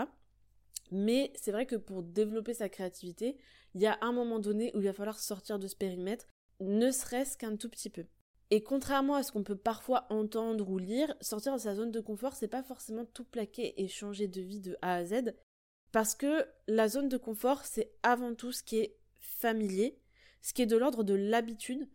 Mais 0.91 1.33
c'est 1.35 1.53
vrai 1.53 1.67
que 1.67 1.77
pour 1.77 2.03
développer 2.03 2.55
sa 2.55 2.69
créativité, 2.69 3.37
il 3.75 3.81
y 3.81 3.87
a 3.87 3.99
un 4.01 4.13
moment 4.13 4.39
donné 4.39 4.71
où 4.75 4.81
il 4.81 4.87
va 4.87 4.93
falloir 4.93 5.19
sortir 5.19 5.59
de 5.59 5.67
ce 5.67 5.77
périmètre, 5.77 6.27
ne 6.61 6.91
serait-ce 6.91 7.37
qu'un 7.37 7.57
tout 7.57 7.69
petit 7.69 7.91
peu. 7.91 8.05
Et 8.51 8.63
contrairement 8.63 9.15
à 9.15 9.23
ce 9.23 9.33
qu'on 9.33 9.43
peut 9.43 9.57
parfois 9.57 10.07
entendre 10.11 10.69
ou 10.69 10.79
lire, 10.79 11.15
sortir 11.21 11.55
de 11.55 11.59
sa 11.59 11.75
zone 11.75 11.91
de 11.91 12.01
confort, 12.01 12.35
c'est 12.35 12.49
pas 12.49 12.63
forcément 12.63 13.05
tout 13.07 13.25
plaquer 13.25 13.83
et 13.83 13.89
changer 13.89 14.29
de 14.29 14.41
vie 14.41 14.61
de 14.61 14.77
A 14.83 14.97
à 14.97 15.05
Z, 15.05 15.35
parce 15.93 16.15
que 16.15 16.45
la 16.67 16.89
zone 16.89 17.09
de 17.09 17.17
confort, 17.17 17.65
c'est 17.65 17.93
avant 18.03 18.35
tout 18.35 18.53
ce 18.53 18.63
qui 18.63 18.79
est 18.79 18.99
familier, 19.19 19.99
ce 20.43 20.53
qui 20.53 20.63
est 20.63 20.67
de 20.67 20.77
l'ordre 20.77 21.05
de 21.05 21.15
l'habitude, 21.15 21.89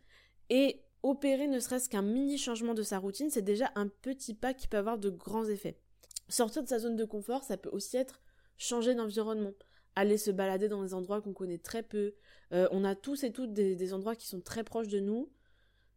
et 0.49 0.83
opérer 1.03 1.47
ne 1.47 1.59
serait-ce 1.59 1.89
qu'un 1.89 2.01
mini 2.01 2.37
changement 2.37 2.73
de 2.73 2.83
sa 2.83 2.97
routine, 2.97 3.29
c'est 3.29 3.41
déjà 3.41 3.71
un 3.75 3.87
petit 3.87 4.33
pas 4.33 4.53
qui 4.53 4.67
peut 4.67 4.77
avoir 4.77 4.97
de 4.97 5.09
grands 5.09 5.45
effets. 5.45 5.79
Sortir 6.27 6.63
de 6.63 6.67
sa 6.67 6.79
zone 6.79 6.95
de 6.95 7.05
confort, 7.05 7.43
ça 7.43 7.57
peut 7.57 7.69
aussi 7.71 7.97
être 7.97 8.21
changer 8.57 8.95
d'environnement, 8.95 9.53
aller 9.95 10.17
se 10.17 10.31
balader 10.31 10.67
dans 10.67 10.83
des 10.83 10.93
endroits 10.93 11.21
qu'on 11.21 11.33
connaît 11.33 11.57
très 11.57 11.83
peu. 11.83 12.13
Euh, 12.53 12.67
on 12.71 12.83
a 12.83 12.95
tous 12.95 13.23
et 13.23 13.31
toutes 13.31 13.53
des, 13.53 13.93
endroits 13.93 14.15
qui 14.15 14.27
sont 14.27 14.41
très 14.41 14.63
proches 14.63 14.87
de 14.87 14.99
nous, 14.99 15.31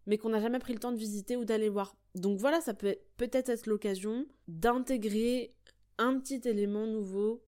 mais 0.07 0.19
qu'on 0.19 0.31
n'a 0.31 0.41
jamais 0.41 0.59
pris 0.59 0.73
le 0.73 0.79
temps 0.79 0.93
de 0.93 0.99
visiter 0.99 1.37
ou 1.37 1.45
d'aller 1.45 1.69
voir. 1.69 1.97
Donc 2.15 2.39
voilà, 2.39 2.61
ça 2.61 2.75
peut 2.75 2.97
peut-être 3.17 3.49
être 3.49 3.67
l'occasion 3.67 4.27
d'intégrer 4.49 5.55
un 5.99 6.19
petit 6.19 6.41
élément 6.49 6.87
nouveau 6.87 7.45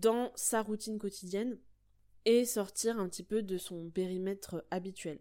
dans 0.00 0.32
sa 0.34 0.62
routine 0.62 0.98
quotidienne 0.98 1.58
et 2.24 2.44
sortir 2.44 2.98
un 2.98 3.08
petit 3.08 3.22
peu 3.22 3.42
de 3.42 3.58
son 3.58 3.90
périmètre 3.90 4.64
habituel. 4.70 5.20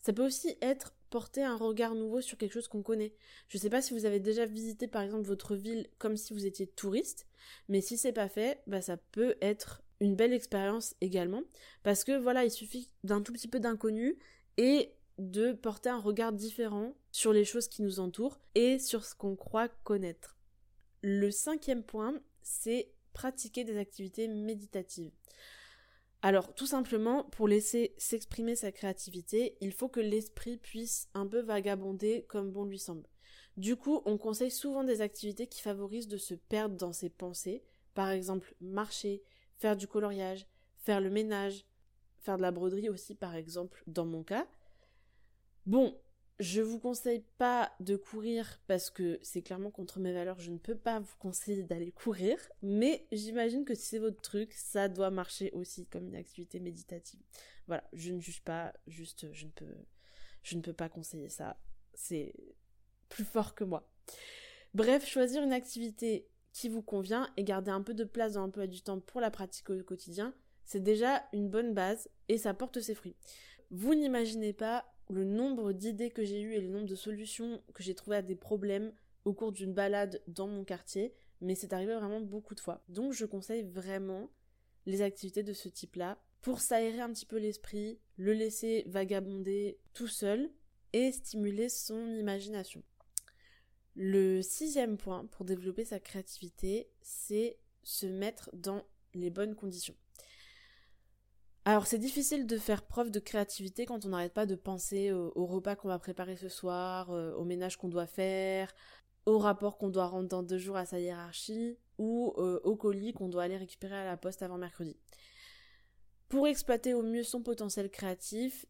Ça 0.00 0.12
peut 0.12 0.24
aussi 0.24 0.56
être 0.60 0.94
porter 1.10 1.42
un 1.42 1.56
regard 1.56 1.94
nouveau 1.94 2.20
sur 2.20 2.38
quelque 2.38 2.52
chose 2.52 2.68
qu'on 2.68 2.82
connaît. 2.82 3.14
Je 3.48 3.58
ne 3.58 3.62
sais 3.62 3.70
pas 3.70 3.82
si 3.82 3.94
vous 3.94 4.04
avez 4.04 4.20
déjà 4.20 4.46
visité 4.46 4.86
par 4.86 5.02
exemple 5.02 5.26
votre 5.26 5.56
ville 5.56 5.88
comme 5.98 6.16
si 6.16 6.32
vous 6.32 6.46
étiez 6.46 6.66
touriste, 6.66 7.26
mais 7.68 7.80
si 7.80 7.96
c'est 7.96 8.12
pas 8.12 8.28
fait, 8.28 8.62
bah 8.66 8.80
ça 8.80 8.96
peut 8.96 9.36
être 9.40 9.82
une 10.00 10.14
belle 10.14 10.32
expérience 10.32 10.94
également 11.00 11.42
parce 11.82 12.04
que 12.04 12.16
voilà, 12.16 12.44
il 12.44 12.50
suffit 12.50 12.90
d'un 13.02 13.22
tout 13.22 13.32
petit 13.32 13.48
peu 13.48 13.60
d'inconnu 13.60 14.18
et 14.58 14.92
de 15.18 15.52
porter 15.52 15.88
un 15.88 16.00
regard 16.00 16.32
différent 16.32 16.94
sur 17.10 17.32
les 17.32 17.44
choses 17.44 17.68
qui 17.68 17.82
nous 17.82 18.00
entourent 18.00 18.40
et 18.54 18.78
sur 18.78 19.04
ce 19.04 19.14
qu'on 19.14 19.36
croit 19.36 19.68
connaître. 19.68 20.36
Le 21.02 21.30
cinquième 21.30 21.82
point, 21.82 22.20
c'est 22.42 22.92
pratiquer 23.12 23.64
des 23.64 23.78
activités 23.78 24.28
méditatives. 24.28 25.12
Alors, 26.22 26.54
tout 26.54 26.66
simplement, 26.66 27.24
pour 27.24 27.48
laisser 27.48 27.94
s'exprimer 27.98 28.56
sa 28.56 28.72
créativité, 28.72 29.56
il 29.60 29.72
faut 29.72 29.88
que 29.88 30.00
l'esprit 30.00 30.56
puisse 30.56 31.08
un 31.14 31.26
peu 31.26 31.40
vagabonder 31.40 32.24
comme 32.28 32.50
bon 32.50 32.64
lui 32.64 32.78
semble. 32.78 33.08
Du 33.56 33.76
coup, 33.76 34.02
on 34.04 34.18
conseille 34.18 34.50
souvent 34.50 34.84
des 34.84 35.00
activités 35.00 35.46
qui 35.46 35.62
favorisent 35.62 36.08
de 36.08 36.18
se 36.18 36.34
perdre 36.34 36.76
dans 36.76 36.92
ses 36.92 37.08
pensées, 37.08 37.62
par 37.94 38.10
exemple 38.10 38.54
marcher, 38.60 39.22
faire 39.56 39.76
du 39.76 39.86
coloriage, 39.86 40.46
faire 40.76 41.00
le 41.00 41.10
ménage, 41.10 41.64
faire 42.20 42.36
de 42.36 42.42
la 42.42 42.50
broderie 42.50 42.90
aussi 42.90 43.14
par 43.14 43.34
exemple 43.34 43.82
dans 43.86 44.04
mon 44.04 44.22
cas. 44.22 44.46
Bon, 45.66 45.98
je 46.38 46.60
vous 46.60 46.78
conseille 46.78 47.24
pas 47.38 47.72
de 47.80 47.96
courir 47.96 48.60
parce 48.66 48.90
que 48.90 49.18
c'est 49.22 49.42
clairement 49.42 49.70
contre 49.70 49.98
mes 49.98 50.12
valeurs, 50.12 50.38
je 50.38 50.50
ne 50.50 50.58
peux 50.58 50.76
pas 50.76 51.00
vous 51.00 51.16
conseiller 51.18 51.64
d'aller 51.64 51.92
courir, 51.92 52.38
mais 52.62 53.06
j'imagine 53.10 53.64
que 53.64 53.74
si 53.74 53.82
c'est 53.82 53.98
votre 53.98 54.20
truc, 54.20 54.52
ça 54.52 54.88
doit 54.88 55.10
marcher 55.10 55.50
aussi 55.52 55.86
comme 55.86 56.06
une 56.06 56.16
activité 56.16 56.60
méditative. 56.60 57.20
Voilà, 57.66 57.82
je 57.92 58.12
ne 58.12 58.20
juge 58.20 58.42
pas, 58.42 58.72
juste 58.86 59.32
je 59.32 59.46
ne 59.46 59.50
peux 59.50 59.74
je 60.42 60.56
ne 60.56 60.60
peux 60.60 60.72
pas 60.72 60.88
conseiller 60.88 61.28
ça. 61.28 61.58
C'est 61.94 62.32
plus 63.08 63.24
fort 63.24 63.56
que 63.56 63.64
moi. 63.64 63.90
Bref, 64.74 65.04
choisir 65.04 65.42
une 65.42 65.52
activité 65.52 66.28
qui 66.52 66.68
vous 66.68 66.82
convient 66.82 67.28
et 67.36 67.42
garder 67.42 67.72
un 67.72 67.82
peu 67.82 67.94
de 67.94 68.04
place 68.04 68.34
dans 68.34 68.42
l'emploi 68.42 68.68
du 68.68 68.82
temps 68.82 69.00
pour 69.00 69.20
la 69.20 69.32
pratique 69.32 69.70
au 69.70 69.82
quotidien, 69.82 70.32
c'est 70.64 70.82
déjà 70.82 71.24
une 71.32 71.48
bonne 71.48 71.74
base 71.74 72.08
et 72.28 72.38
ça 72.38 72.54
porte 72.54 72.80
ses 72.80 72.94
fruits. 72.94 73.16
Vous 73.70 73.96
n'imaginez 73.96 74.52
pas 74.52 74.95
le 75.08 75.24
nombre 75.24 75.72
d'idées 75.72 76.10
que 76.10 76.24
j'ai 76.24 76.40
eues 76.40 76.54
et 76.54 76.60
le 76.60 76.68
nombre 76.68 76.86
de 76.86 76.94
solutions 76.94 77.62
que 77.74 77.82
j'ai 77.82 77.94
trouvées 77.94 78.16
à 78.16 78.22
des 78.22 78.36
problèmes 78.36 78.92
au 79.24 79.32
cours 79.32 79.52
d'une 79.52 79.74
balade 79.74 80.22
dans 80.26 80.46
mon 80.46 80.64
quartier, 80.64 81.12
mais 81.40 81.54
c'est 81.54 81.72
arrivé 81.72 81.94
vraiment 81.94 82.20
beaucoup 82.20 82.54
de 82.54 82.60
fois. 82.60 82.82
Donc 82.88 83.12
je 83.12 83.24
conseille 83.24 83.62
vraiment 83.62 84.30
les 84.86 85.02
activités 85.02 85.42
de 85.42 85.52
ce 85.52 85.68
type-là 85.68 86.18
pour 86.42 86.60
s'aérer 86.60 87.00
un 87.00 87.12
petit 87.12 87.26
peu 87.26 87.38
l'esprit, 87.38 87.98
le 88.16 88.32
laisser 88.32 88.84
vagabonder 88.86 89.78
tout 89.94 90.06
seul 90.06 90.50
et 90.92 91.10
stimuler 91.12 91.68
son 91.68 92.14
imagination. 92.14 92.82
Le 93.94 94.42
sixième 94.42 94.96
point 94.96 95.26
pour 95.26 95.44
développer 95.44 95.84
sa 95.84 95.98
créativité, 95.98 96.88
c'est 97.00 97.58
se 97.82 98.06
mettre 98.06 98.50
dans 98.52 98.84
les 99.14 99.30
bonnes 99.30 99.54
conditions. 99.54 99.96
Alors 101.68 101.88
c'est 101.88 101.98
difficile 101.98 102.46
de 102.46 102.58
faire 102.58 102.82
preuve 102.82 103.10
de 103.10 103.18
créativité 103.18 103.86
quand 103.86 104.06
on 104.06 104.10
n'arrête 104.10 104.32
pas 104.32 104.46
de 104.46 104.54
penser 104.54 105.10
au, 105.10 105.46
repas 105.46 105.74
qu'on 105.74 105.88
va 105.88 105.98
préparer 105.98 106.36
ce 106.36 106.48
soir, 106.48 107.10
euh, 107.10 107.34
au 107.34 107.44
ménage 107.44 107.76
qu'on 107.76 107.88
doit 107.88 108.06
faire, 108.06 108.72
au 109.26 109.38
rapport 109.38 109.76
qu'on 109.76 109.88
doit 109.88 110.06
rendre 110.06 110.28
dans 110.28 110.44
deux 110.44 110.58
jours 110.58 110.76
à 110.76 110.86
sa 110.86 111.00
hiérarchie, 111.00 111.76
ou 111.98 112.32
euh, 112.38 112.60
au 112.62 112.76
colis 112.76 113.12
qu'on 113.12 113.28
doit 113.28 113.42
aller 113.42 113.56
récupérer 113.56 113.96
à 113.96 114.04
la 114.04 114.16
poste 114.16 114.42
avant 114.42 114.58
mercredi. 114.58 114.96
Pour 116.28 116.46
exploiter 116.46 116.94
au 116.94 117.02
mieux 117.02 117.24
son 117.24 117.42
potentiel 117.42 117.90
créatif, 117.90 118.64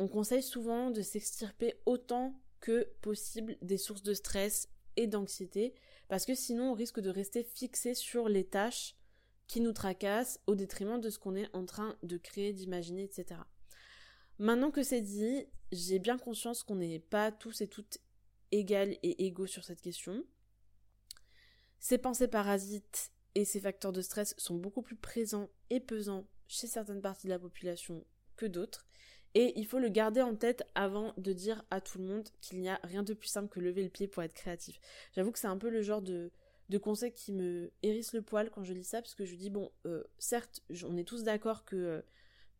on 0.00 0.08
conseille 0.08 0.42
souvent 0.42 0.90
de 0.90 1.00
s'extirper 1.00 1.74
autant 1.86 2.34
que 2.58 2.88
possible 3.02 3.56
des 3.62 3.78
sources 3.78 4.02
de 4.02 4.14
stress 4.14 4.68
et 4.96 5.06
d'anxiété, 5.06 5.74
parce 6.08 6.26
que 6.26 6.34
sinon 6.34 6.72
on 6.72 6.74
risque 6.74 6.98
de 6.98 7.10
rester 7.10 7.44
fixé 7.44 7.94
sur 7.94 8.28
les 8.28 8.44
tâches 8.44 8.96
qui 9.46 9.60
nous 9.60 9.72
tracasse 9.72 10.40
au 10.46 10.54
détriment 10.54 11.00
de 11.00 11.10
ce 11.10 11.18
qu'on 11.18 11.34
est 11.34 11.54
en 11.54 11.64
train 11.66 11.96
de 12.02 12.16
créer, 12.16 12.52
d'imaginer, 12.52 13.04
etc. 13.04 13.40
Maintenant 14.38 14.70
que 14.70 14.82
c'est 14.82 15.02
dit, 15.02 15.46
j'ai 15.72 15.98
bien 15.98 16.18
conscience 16.18 16.62
qu'on 16.62 16.76
n'est 16.76 16.98
pas 16.98 17.30
tous 17.30 17.60
et 17.60 17.68
toutes 17.68 17.98
égales 18.50 18.96
et 19.02 19.26
égaux 19.26 19.46
sur 19.46 19.64
cette 19.64 19.80
question. 19.80 20.24
Ces 21.78 21.98
pensées 21.98 22.28
parasites 22.28 23.12
et 23.34 23.44
ces 23.44 23.60
facteurs 23.60 23.92
de 23.92 24.02
stress 24.02 24.34
sont 24.38 24.56
beaucoup 24.56 24.82
plus 24.82 24.96
présents 24.96 25.48
et 25.70 25.80
pesants 25.80 26.26
chez 26.46 26.66
certaines 26.66 27.00
parties 27.00 27.26
de 27.26 27.32
la 27.32 27.38
population 27.38 28.04
que 28.36 28.46
d'autres. 28.46 28.86
Et 29.34 29.58
il 29.58 29.66
faut 29.66 29.78
le 29.78 29.88
garder 29.88 30.20
en 30.20 30.36
tête 30.36 30.62
avant 30.74 31.14
de 31.16 31.32
dire 31.32 31.64
à 31.70 31.80
tout 31.80 31.98
le 31.98 32.04
monde 32.04 32.28
qu'il 32.42 32.60
n'y 32.60 32.68
a 32.68 32.78
rien 32.84 33.02
de 33.02 33.14
plus 33.14 33.28
simple 33.28 33.48
que 33.48 33.60
lever 33.60 33.82
le 33.82 33.88
pied 33.88 34.06
pour 34.06 34.22
être 34.22 34.34
créatif. 34.34 34.78
J'avoue 35.14 35.32
que 35.32 35.38
c'est 35.38 35.46
un 35.46 35.56
peu 35.56 35.70
le 35.70 35.80
genre 35.80 36.02
de, 36.02 36.30
de 36.68 36.78
conseils 36.78 37.12
qui 37.12 37.32
me 37.32 37.72
hérissent 37.82 38.12
le 38.12 38.22
poil 38.22 38.50
quand 38.50 38.64
je 38.64 38.72
lis 38.72 38.84
ça, 38.84 39.02
parce 39.02 39.14
que 39.14 39.24
je 39.24 39.34
dis, 39.34 39.50
bon, 39.50 39.70
euh, 39.86 40.02
certes, 40.18 40.62
on 40.84 40.96
est 40.96 41.04
tous 41.04 41.22
d'accord 41.22 41.64
que, 41.64 41.76
euh, 41.76 42.02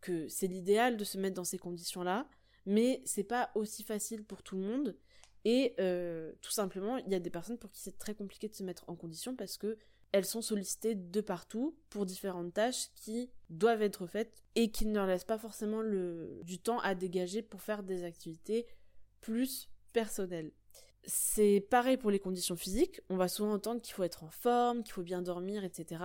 que 0.00 0.28
c'est 0.28 0.46
l'idéal 0.46 0.96
de 0.96 1.04
se 1.04 1.18
mettre 1.18 1.34
dans 1.34 1.44
ces 1.44 1.58
conditions-là, 1.58 2.28
mais 2.66 3.00
c'est 3.04 3.24
pas 3.24 3.50
aussi 3.54 3.82
facile 3.82 4.24
pour 4.24 4.42
tout 4.42 4.56
le 4.56 4.62
monde. 4.62 4.96
Et 5.44 5.74
euh, 5.80 6.32
tout 6.40 6.52
simplement, 6.52 6.98
il 6.98 7.10
y 7.10 7.14
a 7.14 7.20
des 7.20 7.30
personnes 7.30 7.58
pour 7.58 7.70
qui 7.70 7.80
c'est 7.80 7.98
très 7.98 8.14
compliqué 8.14 8.48
de 8.48 8.54
se 8.54 8.62
mettre 8.62 8.84
en 8.88 8.94
condition 8.94 9.34
parce 9.34 9.56
que 9.56 9.76
elles 10.12 10.26
sont 10.26 10.42
sollicitées 10.42 10.94
de 10.94 11.20
partout 11.22 11.74
pour 11.88 12.04
différentes 12.04 12.52
tâches 12.52 12.92
qui 12.94 13.30
doivent 13.48 13.82
être 13.82 14.06
faites 14.06 14.42
et 14.54 14.70
qui 14.70 14.84
ne 14.84 14.94
leur 14.94 15.06
laissent 15.06 15.24
pas 15.24 15.38
forcément 15.38 15.80
le, 15.80 16.40
du 16.44 16.58
temps 16.58 16.78
à 16.80 16.94
dégager 16.94 17.40
pour 17.40 17.62
faire 17.62 17.82
des 17.82 18.04
activités 18.04 18.66
plus 19.22 19.70
personnelles. 19.94 20.52
C'est 21.04 21.66
pareil 21.68 21.96
pour 21.96 22.10
les 22.10 22.20
conditions 22.20 22.56
physiques. 22.56 23.00
On 23.08 23.16
va 23.16 23.28
souvent 23.28 23.52
entendre 23.52 23.80
qu'il 23.80 23.94
faut 23.94 24.04
être 24.04 24.24
en 24.24 24.30
forme, 24.30 24.84
qu'il 24.84 24.92
faut 24.92 25.02
bien 25.02 25.22
dormir, 25.22 25.64
etc. 25.64 26.02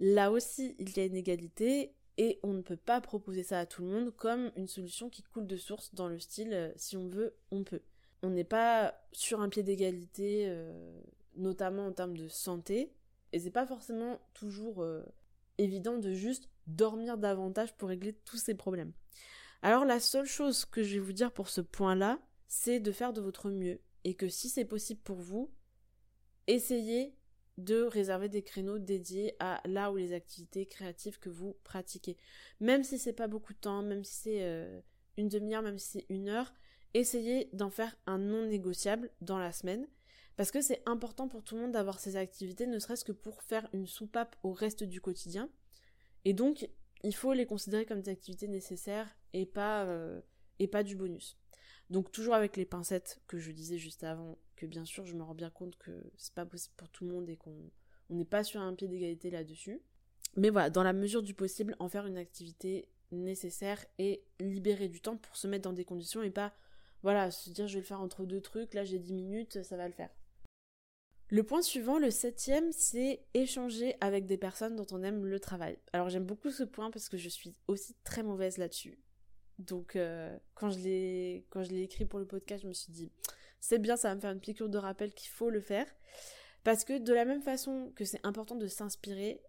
Là 0.00 0.30
aussi, 0.32 0.74
il 0.78 0.96
y 0.96 1.00
a 1.00 1.04
une 1.04 1.16
égalité 1.16 1.94
et 2.16 2.38
on 2.42 2.52
ne 2.52 2.62
peut 2.62 2.76
pas 2.76 3.00
proposer 3.00 3.42
ça 3.42 3.60
à 3.60 3.66
tout 3.66 3.82
le 3.82 3.88
monde 3.88 4.14
comme 4.14 4.50
une 4.56 4.66
solution 4.66 5.08
qui 5.08 5.22
coule 5.22 5.46
de 5.46 5.56
source 5.56 5.94
dans 5.94 6.08
le 6.08 6.18
style 6.18 6.52
euh, 6.52 6.72
si 6.76 6.96
on 6.96 7.08
veut, 7.08 7.34
on 7.50 7.64
peut. 7.64 7.82
On 8.22 8.30
n'est 8.30 8.44
pas 8.44 8.94
sur 9.12 9.40
un 9.40 9.48
pied 9.48 9.62
d'égalité, 9.62 10.44
euh, 10.48 11.00
notamment 11.36 11.86
en 11.86 11.92
termes 11.92 12.16
de 12.16 12.28
santé, 12.28 12.92
et 13.32 13.38
c'est 13.38 13.50
pas 13.50 13.66
forcément 13.66 14.20
toujours 14.34 14.82
euh, 14.82 15.02
évident 15.58 15.96
de 15.96 16.12
juste 16.12 16.50
dormir 16.66 17.16
davantage 17.16 17.74
pour 17.76 17.88
régler 17.88 18.12
tous 18.12 18.36
ces 18.36 18.54
problèmes. 18.54 18.92
Alors 19.62 19.84
la 19.84 20.00
seule 20.00 20.26
chose 20.26 20.64
que 20.64 20.82
je 20.82 20.94
vais 20.94 21.04
vous 21.04 21.12
dire 21.12 21.32
pour 21.32 21.48
ce 21.48 21.60
point-là, 21.60 22.18
c'est 22.48 22.80
de 22.80 22.92
faire 22.92 23.12
de 23.12 23.20
votre 23.20 23.48
mieux 23.48 23.80
et 24.04 24.14
que 24.14 24.28
si 24.28 24.48
c'est 24.48 24.64
possible 24.64 25.00
pour 25.00 25.20
vous, 25.20 25.52
essayez 26.46 27.16
de 27.58 27.82
réserver 27.82 28.28
des 28.28 28.42
créneaux 28.42 28.78
dédiés 28.78 29.34
à 29.38 29.60
là 29.66 29.92
où 29.92 29.96
les 29.96 30.12
activités 30.12 30.66
créatives 30.66 31.18
que 31.18 31.28
vous 31.28 31.56
pratiquez. 31.64 32.16
Même 32.60 32.82
si 32.82 32.98
c'est 32.98 33.12
pas 33.12 33.28
beaucoup 33.28 33.52
de 33.52 33.58
temps, 33.58 33.82
même 33.82 34.04
si 34.04 34.14
c'est 34.14 34.42
euh, 34.42 34.80
une 35.16 35.28
demi-heure, 35.28 35.62
même 35.62 35.78
si 35.78 35.90
c'est 35.90 36.06
une 36.08 36.28
heure, 36.28 36.52
essayez 36.94 37.50
d'en 37.52 37.70
faire 37.70 37.96
un 38.06 38.18
non 38.18 38.46
négociable 38.46 39.10
dans 39.20 39.38
la 39.38 39.52
semaine. 39.52 39.86
Parce 40.36 40.50
que 40.50 40.62
c'est 40.62 40.82
important 40.86 41.28
pour 41.28 41.44
tout 41.44 41.54
le 41.54 41.62
monde 41.62 41.72
d'avoir 41.72 42.00
ces 42.00 42.16
activités, 42.16 42.66
ne 42.66 42.78
serait-ce 42.78 43.04
que 43.04 43.12
pour 43.12 43.42
faire 43.42 43.68
une 43.74 43.86
soupape 43.86 44.36
au 44.42 44.52
reste 44.52 44.84
du 44.84 45.00
quotidien. 45.00 45.50
Et 46.24 46.32
donc, 46.32 46.68
il 47.02 47.14
faut 47.14 47.32
les 47.32 47.46
considérer 47.46 47.84
comme 47.84 48.00
des 48.00 48.10
activités 48.10 48.48
nécessaires 48.48 49.08
et 49.32 49.44
pas, 49.44 49.84
euh, 49.84 50.20
et 50.58 50.66
pas 50.66 50.82
du 50.82 50.96
bonus. 50.96 51.38
Donc 51.90 52.12
toujours 52.12 52.34
avec 52.34 52.56
les 52.56 52.64
pincettes 52.64 53.20
que 53.26 53.38
je 53.38 53.50
disais 53.50 53.76
juste 53.76 54.04
avant, 54.04 54.38
que 54.56 54.64
bien 54.64 54.84
sûr 54.84 55.04
je 55.06 55.14
me 55.14 55.22
rends 55.22 55.34
bien 55.34 55.50
compte 55.50 55.76
que 55.76 55.90
c'est 56.16 56.34
pas 56.34 56.46
possible 56.46 56.74
pour 56.76 56.88
tout 56.88 57.04
le 57.04 57.12
monde 57.12 57.28
et 57.28 57.36
qu'on 57.36 57.70
n'est 58.10 58.24
pas 58.24 58.44
sur 58.44 58.60
un 58.60 58.74
pied 58.74 58.88
d'égalité 58.88 59.30
là-dessus. 59.30 59.80
Mais 60.36 60.50
voilà, 60.50 60.70
dans 60.70 60.84
la 60.84 60.92
mesure 60.92 61.22
du 61.22 61.34
possible, 61.34 61.74
en 61.80 61.88
faire 61.88 62.06
une 62.06 62.16
activité 62.16 62.88
nécessaire 63.10 63.84
et 63.98 64.22
libérer 64.38 64.88
du 64.88 65.00
temps 65.00 65.16
pour 65.16 65.36
se 65.36 65.48
mettre 65.48 65.64
dans 65.64 65.72
des 65.72 65.84
conditions 65.84 66.22
et 66.22 66.30
pas, 66.30 66.54
voilà, 67.02 67.32
se 67.32 67.50
dire 67.50 67.66
je 67.66 67.74
vais 67.74 67.80
le 67.80 67.86
faire 67.86 68.00
entre 68.00 68.24
deux 68.24 68.40
trucs, 68.40 68.74
là 68.74 68.84
j'ai 68.84 69.00
10 69.00 69.12
minutes, 69.12 69.62
ça 69.64 69.76
va 69.76 69.88
le 69.88 69.94
faire. 69.94 70.10
Le 71.32 71.42
point 71.44 71.62
suivant, 71.62 71.98
le 71.98 72.10
septième, 72.10 72.72
c'est 72.72 73.24
échanger 73.34 73.96
avec 74.00 74.26
des 74.26 74.36
personnes 74.36 74.74
dont 74.74 74.86
on 74.90 75.02
aime 75.02 75.26
le 75.26 75.38
travail. 75.40 75.78
Alors 75.92 76.08
j'aime 76.08 76.24
beaucoup 76.24 76.50
ce 76.50 76.64
point 76.64 76.90
parce 76.90 77.08
que 77.08 77.16
je 77.16 77.28
suis 77.28 77.54
aussi 77.68 77.94
très 78.04 78.22
mauvaise 78.22 78.58
là-dessus. 78.58 78.98
Donc 79.60 79.94
euh, 79.96 80.36
quand 80.54 80.70
je 80.70 80.78
l'ai 80.78 81.82
écrit 81.82 82.06
pour 82.06 82.18
le 82.18 82.26
podcast, 82.26 82.62
je 82.62 82.68
me 82.68 82.72
suis 82.72 82.92
dit 82.92 83.12
c'est 83.60 83.78
bien, 83.78 83.96
ça 83.96 84.08
va 84.08 84.14
me 84.14 84.20
faire 84.20 84.32
une 84.32 84.40
piqûre 84.40 84.68
de 84.68 84.78
rappel 84.78 85.12
qu'il 85.12 85.30
faut 85.30 85.50
le 85.50 85.60
faire 85.60 85.86
parce 86.64 86.84
que 86.84 86.98
de 86.98 87.12
la 87.12 87.24
même 87.24 87.42
façon 87.42 87.92
que 87.94 88.04
c'est 88.04 88.24
important 88.24 88.56
de 88.56 88.66
s'inspirer, 88.66 89.42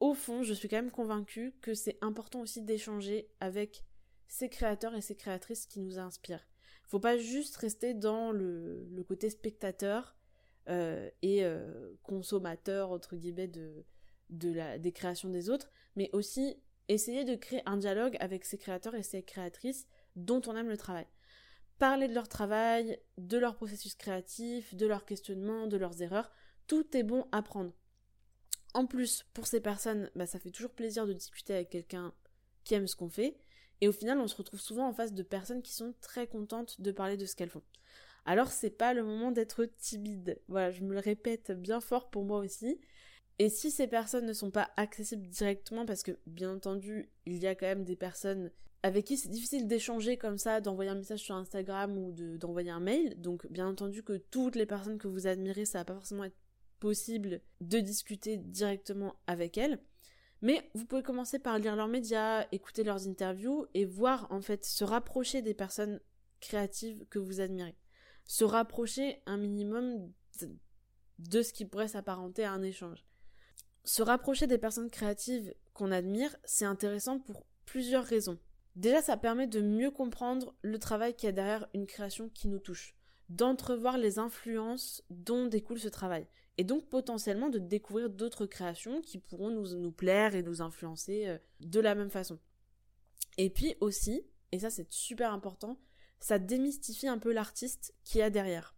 au 0.00 0.14
fond, 0.14 0.42
je 0.42 0.52
suis 0.52 0.68
quand 0.68 0.76
même 0.76 0.90
convaincue 0.90 1.54
que 1.60 1.74
c'est 1.74 1.98
important 2.00 2.40
aussi 2.40 2.62
d'échanger 2.62 3.30
avec 3.40 3.84
ces 4.26 4.48
créateurs 4.48 4.94
et 4.94 5.00
ces 5.00 5.14
créatrices 5.14 5.66
qui 5.66 5.80
nous 5.80 5.98
inspirent. 5.98 6.46
Faut 6.86 7.00
pas 7.00 7.16
juste 7.16 7.56
rester 7.56 7.94
dans 7.94 8.32
le, 8.32 8.84
le 8.90 9.04
côté 9.04 9.30
spectateur 9.30 10.16
euh, 10.68 11.10
et 11.22 11.44
euh, 11.44 11.94
consommateur 12.02 12.90
entre 12.90 13.16
guillemets 13.16 13.48
de 13.48 13.84
de 14.30 14.50
la 14.52 14.78
des 14.78 14.92
créations 14.92 15.28
des 15.28 15.50
autres, 15.50 15.70
mais 15.96 16.10
aussi 16.12 16.62
Essayez 16.88 17.24
de 17.24 17.34
créer 17.34 17.62
un 17.66 17.76
dialogue 17.76 18.16
avec 18.20 18.44
ces 18.44 18.58
créateurs 18.58 18.94
et 18.94 19.02
ces 19.02 19.22
créatrices 19.22 19.86
dont 20.16 20.42
on 20.46 20.56
aime 20.56 20.68
le 20.68 20.76
travail. 20.76 21.06
Parler 21.78 22.08
de 22.08 22.14
leur 22.14 22.28
travail, 22.28 23.00
de 23.18 23.38
leur 23.38 23.56
processus 23.56 23.94
créatif, 23.94 24.74
de 24.74 24.86
leurs 24.86 25.04
questionnements, 25.04 25.66
de 25.66 25.76
leurs 25.76 26.02
erreurs, 26.02 26.30
tout 26.66 26.96
est 26.96 27.02
bon 27.02 27.26
à 27.32 27.42
prendre. 27.42 27.72
En 28.74 28.86
plus, 28.86 29.24
pour 29.34 29.46
ces 29.46 29.60
personnes, 29.60 30.10
bah, 30.14 30.26
ça 30.26 30.38
fait 30.38 30.50
toujours 30.50 30.72
plaisir 30.72 31.06
de 31.06 31.12
discuter 31.12 31.54
avec 31.54 31.70
quelqu'un 31.70 32.12
qui 32.64 32.74
aime 32.74 32.86
ce 32.86 32.96
qu'on 32.96 33.08
fait, 33.08 33.36
et 33.80 33.88
au 33.88 33.92
final, 33.92 34.18
on 34.18 34.28
se 34.28 34.36
retrouve 34.36 34.60
souvent 34.60 34.88
en 34.88 34.92
face 34.92 35.12
de 35.12 35.22
personnes 35.22 35.62
qui 35.62 35.72
sont 35.72 35.94
très 36.00 36.26
contentes 36.26 36.80
de 36.80 36.92
parler 36.92 37.16
de 37.16 37.26
ce 37.26 37.34
qu'elles 37.34 37.50
font. 37.50 37.62
Alors, 38.24 38.50
c'est 38.50 38.70
pas 38.70 38.94
le 38.94 39.04
moment 39.04 39.30
d'être 39.30 39.64
timide. 39.64 40.40
Voilà, 40.48 40.70
je 40.70 40.82
me 40.82 40.94
le 40.94 41.00
répète 41.00 41.52
bien 41.52 41.80
fort 41.80 42.08
pour 42.10 42.24
moi 42.24 42.38
aussi. 42.38 42.80
Et 43.38 43.48
si 43.48 43.70
ces 43.70 43.88
personnes 43.88 44.26
ne 44.26 44.32
sont 44.32 44.50
pas 44.50 44.70
accessibles 44.76 45.26
directement, 45.26 45.86
parce 45.86 46.02
que 46.02 46.18
bien 46.26 46.52
entendu, 46.52 47.10
il 47.26 47.38
y 47.38 47.46
a 47.46 47.54
quand 47.54 47.66
même 47.66 47.84
des 47.84 47.96
personnes 47.96 48.50
avec 48.84 49.06
qui 49.06 49.16
c'est 49.16 49.30
difficile 49.30 49.66
d'échanger 49.66 50.18
comme 50.18 50.36
ça, 50.36 50.60
d'envoyer 50.60 50.90
un 50.90 50.94
message 50.94 51.20
sur 51.20 51.34
Instagram 51.34 51.96
ou 51.96 52.12
d'envoyer 52.36 52.70
un 52.70 52.80
mail, 52.80 53.18
donc 53.18 53.50
bien 53.50 53.66
entendu 53.66 54.02
que 54.02 54.18
toutes 54.18 54.56
les 54.56 54.66
personnes 54.66 54.98
que 54.98 55.08
vous 55.08 55.26
admirez, 55.26 55.64
ça 55.64 55.78
va 55.78 55.84
pas 55.86 55.94
forcément 55.94 56.24
être 56.24 56.36
possible 56.80 57.40
de 57.62 57.80
discuter 57.80 58.36
directement 58.36 59.16
avec 59.26 59.56
elles. 59.56 59.80
Mais 60.42 60.70
vous 60.74 60.84
pouvez 60.84 61.02
commencer 61.02 61.38
par 61.38 61.58
lire 61.58 61.76
leurs 61.76 61.88
médias, 61.88 62.46
écouter 62.52 62.84
leurs 62.84 63.08
interviews 63.08 63.66
et 63.72 63.86
voir 63.86 64.26
en 64.30 64.42
fait 64.42 64.66
se 64.66 64.84
rapprocher 64.84 65.40
des 65.40 65.54
personnes 65.54 65.98
créatives 66.40 67.06
que 67.08 67.18
vous 67.18 67.40
admirez. 67.40 67.74
Se 68.26 68.44
rapprocher 68.44 69.22
un 69.24 69.38
minimum 69.38 70.12
de 71.18 71.40
ce 71.40 71.54
qui 71.54 71.64
pourrait 71.64 71.88
s'apparenter 71.88 72.44
à 72.44 72.52
un 72.52 72.62
échange. 72.62 73.06
Se 73.84 74.02
rapprocher 74.02 74.46
des 74.46 74.58
personnes 74.58 74.90
créatives 74.90 75.54
qu'on 75.74 75.92
admire, 75.92 76.34
c'est 76.44 76.64
intéressant 76.64 77.18
pour 77.18 77.44
plusieurs 77.66 78.04
raisons. 78.04 78.38
Déjà, 78.76 79.02
ça 79.02 79.16
permet 79.16 79.46
de 79.46 79.60
mieux 79.60 79.90
comprendre 79.90 80.54
le 80.62 80.78
travail 80.78 81.14
qui 81.14 81.26
y 81.26 81.28
a 81.28 81.32
derrière 81.32 81.68
une 81.74 81.86
création 81.86 82.28
qui 82.28 82.48
nous 82.48 82.58
touche, 82.58 82.96
d'entrevoir 83.28 83.98
les 83.98 84.18
influences 84.18 85.02
dont 85.10 85.46
découle 85.46 85.78
ce 85.78 85.88
travail, 85.88 86.26
et 86.56 86.64
donc 86.64 86.88
potentiellement 86.88 87.50
de 87.50 87.58
découvrir 87.58 88.10
d'autres 88.10 88.46
créations 88.46 89.00
qui 89.00 89.18
pourront 89.18 89.50
nous, 89.50 89.92
plaire 89.92 90.34
et 90.34 90.42
nous 90.42 90.62
influencer 90.62 91.28
euh, 91.28 91.38
de 91.60 91.80
la 91.80 91.94
même 91.94 92.10
façon. 92.10 92.38
Et 93.38 93.50
puis 93.50 93.76
aussi, 93.80 94.26
et 94.50 94.58
ça 94.58 94.70
c'est 94.70 94.90
super 94.92 95.32
important, 95.32 95.78
ça 96.20 96.38
démystifie 96.38 97.08
un 97.08 97.18
peu 97.18 97.32
l'artiste 97.32 97.94
qui 98.02 98.22
a 98.22 98.30
derrière. 98.30 98.74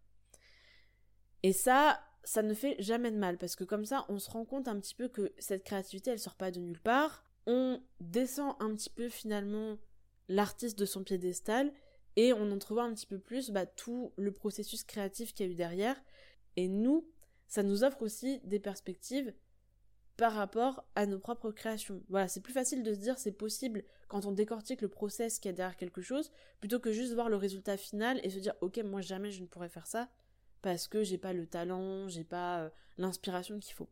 Et 1.43 1.53
ça, 1.53 2.01
ça 2.27 2.43
ne 2.43 2.55
fait 2.55 2.75
jamais 2.81 3.13
de 3.13 3.17
mal 3.17 3.39
parce 3.39 3.55
que 3.55 3.63
comme 3.63 3.85
ça, 3.85 4.05
on 4.09 4.19
se 4.19 4.29
rend 4.29 4.45
compte 4.45 4.67
un 4.67 4.79
petit 4.81 4.97
peu 4.97 5.07
que 5.07 5.33
cette 5.39 5.63
créativité, 5.63 6.11
elle 6.11 6.19
sort 6.19 6.35
pas 6.35 6.51
de 6.51 6.59
nulle 6.59 6.81
part. 6.81 7.25
On 7.47 7.81
descend 8.01 8.57
un 8.59 8.75
petit 8.75 8.91
peu 8.91 9.09
finalement 9.09 9.79
l'artiste 10.29 10.77
de 10.77 10.87
son 10.87 11.05
piédestal 11.05 11.73
et 12.17 12.33
on 12.33 12.51
entrevoit 12.51 12.83
un 12.83 12.93
petit 12.93 13.07
peu 13.07 13.21
plus 13.21 13.51
bah, 13.51 13.65
tout 13.65 14.13
le 14.17 14.33
processus 14.33 14.83
créatif 14.83 15.35
qu'il 15.35 15.47
y 15.47 15.49
a 15.49 15.53
eu 15.53 15.55
derrière. 15.55 16.03
Et 16.57 16.67
nous, 16.67 17.09
ça 17.47 17.63
nous 17.63 17.85
offre 17.85 18.03
aussi 18.03 18.41
des 18.43 18.59
perspectives 18.59 19.33
par 20.17 20.33
rapport 20.33 20.85
à 20.97 21.07
nos 21.07 21.21
propres 21.21 21.53
créations. 21.53 22.03
Voilà, 22.09 22.27
c'est 22.27 22.41
plus 22.41 22.55
facile 22.55 22.83
de 22.83 22.93
se 22.93 22.99
dire 22.99 23.21
c'est 23.21 23.31
possible 23.31 23.85
quand 24.09 24.27
on 24.27 24.33
décortique 24.33 24.81
le 24.81 24.89
process 24.89 25.39
qu'il 25.39 25.51
y 25.51 25.55
a 25.55 25.57
derrière 25.57 25.77
quelque 25.77 26.03
chose, 26.03 26.33
plutôt 26.59 26.81
que 26.81 26.91
juste 26.91 27.15
voir 27.15 27.29
le 27.29 27.37
résultat 27.37 27.77
final 27.77 28.19
et 28.25 28.31
se 28.31 28.41
dire 28.41 28.55
ok 28.63 28.79
moi 28.79 29.01
jamais 29.01 29.31
je 29.31 29.43
ne 29.43 29.47
pourrais 29.47 29.69
faire 29.69 29.87
ça 29.87 30.09
parce 30.67 30.89
que 30.89 31.05
j'ai 31.05 31.17
pas 31.17 31.33
le 31.33 31.47
talent, 31.47 32.09
j'ai 32.09 32.25
pas 32.25 32.63
euh, 32.63 32.71
l'inspiration 32.99 33.61
qu'il 33.61 33.73
faut. 33.73 33.89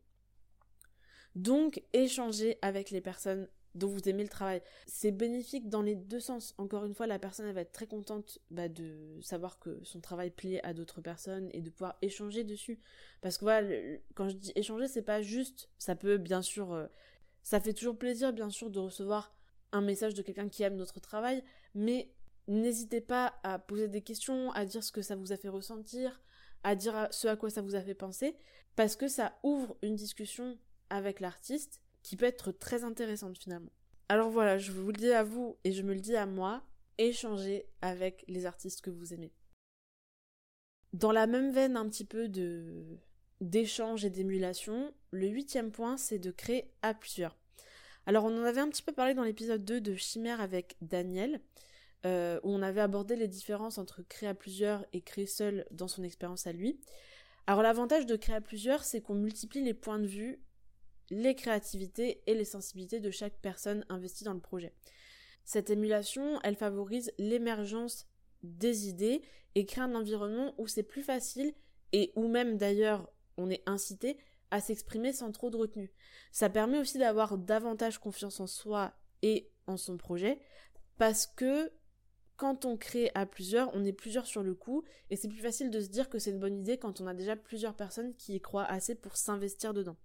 Donc 1.33 1.81
échanger 1.93 2.59
avec 2.61 2.91
les 2.91 2.99
personnes 2.99 3.47
dont 3.75 3.87
vous 3.87 4.09
aimez 4.09 4.23
le 4.23 4.29
travail. 4.29 4.61
C'est 4.85 5.13
bénéfique 5.13 5.69
dans 5.69 5.81
les 5.81 5.95
deux 5.95 6.19
sens. 6.19 6.53
Encore 6.57 6.83
une 6.83 6.93
fois, 6.93 7.07
la 7.07 7.17
personne 7.17 7.49
va 7.53 7.61
être 7.61 7.71
très 7.71 7.87
contente 7.87 8.39
bah, 8.51 8.67
de 8.67 9.17
savoir 9.21 9.57
que 9.57 9.81
son 9.85 10.01
travail 10.01 10.31
plaît 10.31 10.59
à 10.65 10.73
d'autres 10.73 10.99
personnes 10.99 11.47
et 11.53 11.61
de 11.61 11.69
pouvoir 11.69 11.95
échanger 12.01 12.43
dessus. 12.43 12.81
Parce 13.21 13.37
que 13.37 13.45
voilà, 13.45 13.73
quand 14.13 14.27
je 14.27 14.35
dis 14.35 14.51
échanger, 14.55 14.89
c'est 14.89 15.01
pas 15.01 15.21
juste. 15.21 15.69
Ça 15.77 15.95
peut 15.95 16.17
bien 16.17 16.41
sûr, 16.41 16.73
euh, 16.73 16.87
ça 17.41 17.61
fait 17.61 17.73
toujours 17.73 17.97
plaisir 17.97 18.33
bien 18.33 18.49
sûr 18.49 18.69
de 18.69 18.79
recevoir 18.79 19.33
un 19.71 19.79
message 19.79 20.13
de 20.13 20.21
quelqu'un 20.21 20.49
qui 20.49 20.63
aime 20.63 20.75
notre 20.75 20.99
travail, 20.99 21.41
mais 21.73 22.11
n'hésitez 22.49 22.99
pas 22.99 23.39
à 23.43 23.59
poser 23.59 23.87
des 23.87 24.01
questions, 24.01 24.51
à 24.51 24.65
dire 24.65 24.83
ce 24.83 24.91
que 24.91 25.01
ça 25.01 25.15
vous 25.15 25.31
a 25.31 25.37
fait 25.37 25.47
ressentir, 25.47 26.21
à 26.65 26.75
dire 26.75 27.07
ce 27.11 27.27
à 27.27 27.37
quoi 27.37 27.51
ça 27.51 27.61
vous 27.61 27.75
a 27.75 27.81
fait 27.81 27.93
penser, 27.93 28.35
parce 28.75 28.95
que 28.95 29.07
ça 29.07 29.37
ouvre 29.43 29.77
une 29.83 29.95
discussion 29.95 30.57
avec 30.89 31.19
l'artiste 31.19 31.79
qui 32.01 32.17
peut 32.17 32.25
être 32.25 32.51
très 32.51 32.83
intéressante 32.83 33.37
finalement. 33.37 33.71
Alors 34.09 34.31
voilà, 34.31 34.57
je 34.57 34.71
vous 34.71 34.87
le 34.87 34.93
dis 34.93 35.11
à 35.11 35.23
vous 35.23 35.57
et 35.63 35.71
je 35.71 35.83
me 35.83 35.93
le 35.93 35.99
dis 35.99 36.15
à 36.15 36.25
moi, 36.25 36.63
échangez 36.97 37.67
avec 37.81 38.25
les 38.27 38.47
artistes 38.47 38.81
que 38.81 38.89
vous 38.89 39.13
aimez. 39.13 39.31
Dans 40.91 41.11
la 41.11 41.27
même 41.27 41.51
veine 41.51 41.77
un 41.77 41.87
petit 41.87 42.05
peu 42.05 42.27
de 42.27 42.97
d'échange 43.41 44.03
et 44.03 44.09
d'émulation, 44.09 44.91
le 45.11 45.27
huitième 45.27 45.71
point 45.71 45.97
c'est 45.97 46.19
de 46.19 46.31
créer 46.31 46.71
à 46.81 46.95
plusieurs. 46.95 47.37
Alors 48.07 48.25
on 48.25 48.35
en 48.35 48.43
avait 48.43 48.61
un 48.61 48.69
petit 48.69 48.81
peu 48.81 48.91
parlé 48.91 49.13
dans 49.13 49.23
l'épisode 49.23 49.63
2 49.63 49.81
de 49.81 49.93
Chimère 49.93 50.41
avec 50.41 50.77
Daniel, 50.81 51.41
euh, 52.05 52.39
où 52.43 52.51
on 52.51 52.61
avait 52.61 52.81
abordé 52.81 53.15
les 53.15 53.27
différences 53.27 53.77
entre 53.77 54.01
créer 54.03 54.29
à 54.29 54.33
plusieurs 54.33 54.85
et 54.93 55.01
créer 55.01 55.27
seul 55.27 55.65
dans 55.71 55.87
son 55.87 56.03
expérience 56.03 56.47
à 56.47 56.53
lui. 56.53 56.79
Alors 57.47 57.61
l'avantage 57.61 58.05
de 58.05 58.15
créer 58.15 58.35
à 58.35 58.41
plusieurs, 58.41 58.83
c'est 58.83 59.01
qu'on 59.01 59.15
multiplie 59.15 59.63
les 59.63 59.73
points 59.73 59.99
de 59.99 60.07
vue 60.07 60.39
les 61.09 61.35
créativités 61.35 62.21
et 62.27 62.33
les 62.33 62.45
sensibilités 62.45 62.99
de 62.99 63.11
chaque 63.11 63.37
personne 63.41 63.85
investie 63.89 64.23
dans 64.23 64.33
le 64.33 64.39
projet. 64.39 64.73
Cette 65.43 65.69
émulation, 65.69 66.39
elle 66.43 66.55
favorise 66.55 67.11
l'émergence 67.17 68.07
des 68.43 68.87
idées 68.87 69.21
et 69.53 69.65
crée 69.65 69.81
un 69.81 69.95
environnement 69.95 70.53
où 70.57 70.67
c'est 70.67 70.83
plus 70.83 71.03
facile 71.03 71.53
et 71.91 72.11
où 72.15 72.27
même 72.27 72.57
d'ailleurs 72.57 73.09
on 73.37 73.49
est 73.49 73.63
incité 73.65 74.17
à 74.51 74.59
s'exprimer 74.59 75.13
sans 75.13 75.31
trop 75.31 75.49
de 75.49 75.57
retenue. 75.57 75.91
Ça 76.31 76.49
permet 76.49 76.79
aussi 76.79 76.97
d'avoir 76.97 77.37
davantage 77.37 77.99
confiance 77.99 78.39
en 78.39 78.47
soi 78.47 78.93
et 79.21 79.49
en 79.67 79.77
son 79.77 79.97
projet 79.97 80.39
parce 80.97 81.27
que 81.27 81.71
quand 82.37 82.65
on 82.65 82.77
crée 82.77 83.11
à 83.15 83.25
plusieurs, 83.25 83.73
on 83.73 83.83
est 83.83 83.93
plusieurs 83.93 84.25
sur 84.25 84.43
le 84.43 84.53
coup 84.53 84.83
et 85.09 85.15
c'est 85.15 85.27
plus 85.27 85.39
facile 85.39 85.69
de 85.69 85.79
se 85.79 85.87
dire 85.87 86.09
que 86.09 86.19
c'est 86.19 86.31
une 86.31 86.39
bonne 86.39 86.57
idée 86.57 86.77
quand 86.77 87.01
on 87.01 87.07
a 87.07 87.13
déjà 87.13 87.35
plusieurs 87.35 87.75
personnes 87.75 88.13
qui 88.15 88.35
y 88.35 88.41
croient 88.41 88.65
assez 88.65 88.95
pour 88.95 89.15
s'investir 89.15 89.73
dedans. 89.73 89.97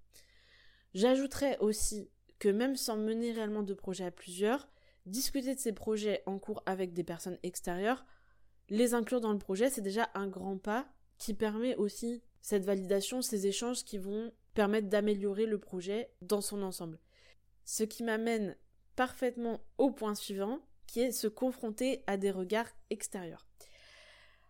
J'ajouterais 0.95 1.59
aussi 1.59 2.11
que 2.39 2.49
même 2.49 2.77
sans 2.77 2.97
mener 2.97 3.33
réellement 3.33 3.63
de 3.63 3.75
projet 3.75 4.05
à 4.05 4.11
plusieurs, 4.11 4.69
discuter 5.07 5.55
de 5.55 5.61
ces 5.61 5.73
projets 5.73 6.23
en 6.27 6.39
cours 6.39 6.63
avec 6.67 6.93
des 6.93 7.05
personnes 7.05 7.39
extérieures, 7.43 8.05
les 8.69 8.95
inclure 8.95 9.21
dans 9.21 9.33
le 9.33 9.39
projet, 9.39 9.69
c'est 9.69 9.81
déjà 9.81 10.11
un 10.15 10.29
grand 10.29 10.57
pas 10.57 10.87
qui 11.19 11.35
permet 11.35 11.75
aussi 11.77 12.23
cette 12.41 12.65
validation, 12.65 13.21
ces 13.21 13.47
échanges 13.47 13.85
qui 13.85 13.99
vont 13.99 14.33
permettre 14.55 14.89
d'améliorer 14.89 15.47
le 15.47 15.59
projet 15.59 16.11
dans 16.23 16.41
son 16.41 16.63
ensemble. 16.63 16.99
Ce 17.65 17.83
qui 17.83 18.03
m'amène 18.03 18.57
parfaitement 18.97 19.61
au 19.79 19.91
point 19.91 20.15
suivant, 20.15 20.61
qui 20.91 21.01
est 21.01 21.13
se 21.13 21.29
confronter 21.29 22.03
à 22.09 22.17
des 22.17 22.33
regards 22.33 22.71
extérieurs. 22.91 23.47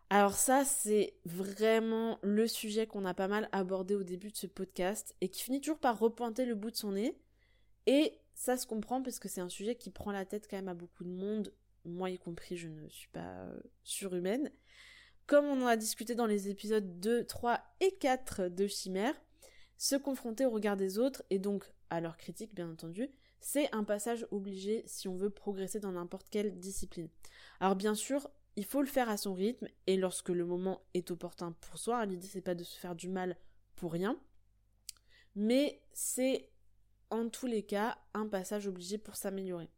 Alors 0.09 0.33
ça, 0.33 0.65
c'est 0.65 1.13
vraiment 1.27 2.19
le 2.23 2.49
sujet 2.49 2.87
qu'on 2.87 3.05
a 3.05 3.13
pas 3.13 3.29
mal 3.29 3.51
abordé 3.53 3.95
au 3.95 4.05
début 4.05 4.31
de 4.31 4.37
ce 4.37 4.47
podcast 4.47 5.15
et 5.21 5.29
qui 5.29 5.43
finit 5.43 5.61
toujours 5.61 5.79
par 5.79 5.99
repointer 5.99 6.47
le 6.47 6.55
bout 6.55 6.71
de 6.71 6.77
son 6.77 6.93
nez. 6.93 7.15
Et 7.87 8.19
ça 8.33 8.57
se 8.57 8.67
comprend 8.67 9.03
parce 9.03 9.19
que 9.19 9.29
c'est 9.29 9.43
un 9.43 9.51
sujet 9.51 9.75
qui 9.75 9.91
prend 9.91 10.13
la 10.13 10.25
tête 10.25 10.49
quand 10.49 10.57
même 10.57 10.69
à 10.69 10.75
beaucoup 10.75 11.05
de 11.05 11.11
monde, 11.11 11.53
moi 11.85 12.09
y 12.09 12.19
compris, 12.19 12.57
je 12.57 12.69
ne 12.69 12.89
suis 12.89 13.11
pas 13.11 13.21
euh, 13.21 13.61
surhumaine. 13.85 14.51
Comme 15.27 15.45
on 15.45 15.61
en 15.63 15.67
a 15.67 15.77
discuté 15.77 16.15
dans 16.15 16.27
les 16.27 16.49
épisodes 16.49 17.01
2, 17.01 17.25
3 17.25 17.61
et 17.81 17.93
4 18.01 18.49
de 18.49 18.67
Chimère, 18.67 19.15
se 19.77 19.95
confronter 19.95 20.47
au 20.47 20.51
regard 20.51 20.79
des 20.79 20.99
autres 20.99 21.23
et 21.29 21.39
donc 21.39 21.71
à 21.91 22.01
leurs 22.01 22.17
critiques 22.17 22.55
bien 22.55 22.71
entendu, 22.71 23.11
c'est 23.41 23.75
un 23.75 23.85
passage 23.85 24.27
obligé 24.31 24.83
si 24.87 25.09
on 25.09 25.17
veut 25.17 25.31
progresser 25.31 25.81
dans 25.81 25.93
n'importe 25.93 26.29
quelle 26.31 26.59
discipline. 26.59 27.09
Alors 27.61 27.77
bien 27.77 27.95
sûr, 27.95 28.29
il 28.57 28.65
faut 28.65 28.81
le 28.81 28.87
faire 28.87 29.09
à 29.09 29.17
son 29.17 29.35
rythme 29.35 29.69
et 29.87 29.97
lorsque 29.97 30.29
le 30.29 30.45
moment 30.45 30.83
est 30.95 31.11
opportun 31.11 31.53
pour 31.53 31.79
soi. 31.79 32.05
L'idée 32.07 32.27
c'est 32.27 32.41
pas 32.41 32.55
de 32.55 32.65
se 32.65 32.79
faire 32.79 32.95
du 32.95 33.09
mal 33.09 33.37
pour 33.77 33.93
rien, 33.93 34.21
mais 35.35 35.83
c'est 35.93 36.51
en 37.11 37.29
tous 37.29 37.47
les 37.47 37.63
cas 37.63 37.99
un 38.15 38.27
passage 38.27 38.67
obligé 38.67 38.99
pour 38.99 39.17
s'améliorer. 39.17 39.71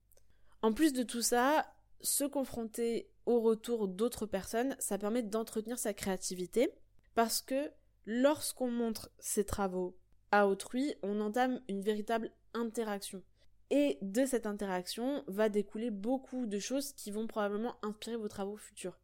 En 0.63 0.73
plus 0.73 0.93
de 0.93 1.03
tout 1.03 1.23
ça, 1.23 1.73
se 2.01 2.25
confronter 2.25 3.11
au 3.27 3.41
retour 3.41 3.89
d'autres 3.89 4.27
personnes, 4.27 4.77
ça 4.79 4.99
permet 4.99 5.23
d'entretenir 5.23 5.79
sa 5.79 5.95
créativité 5.95 6.73
parce 7.15 7.41
que 7.41 7.71
lorsqu'on 8.07 8.71
montre 8.71 9.11
ses 9.19 9.45
travaux 9.45 9.97
à 10.31 10.49
autrui, 10.49 10.95
on 11.03 11.21
entame 11.21 11.61
une 11.69 11.83
véritable 11.83 12.33
interaction. 12.55 13.23
Et 13.75 13.97
de 14.03 14.27
cette 14.27 14.45
interaction 14.45 15.25
va 15.29 15.49
découler 15.49 15.91
beaucoup 15.91 16.45
de 16.45 16.59
choses 16.59 16.93
qui 16.93 17.11
vont 17.11 17.27
probablement 17.27 17.75
inspirer 17.83 18.17
vos 18.17 18.29
travaux 18.29 18.59
futurs. 18.59 19.01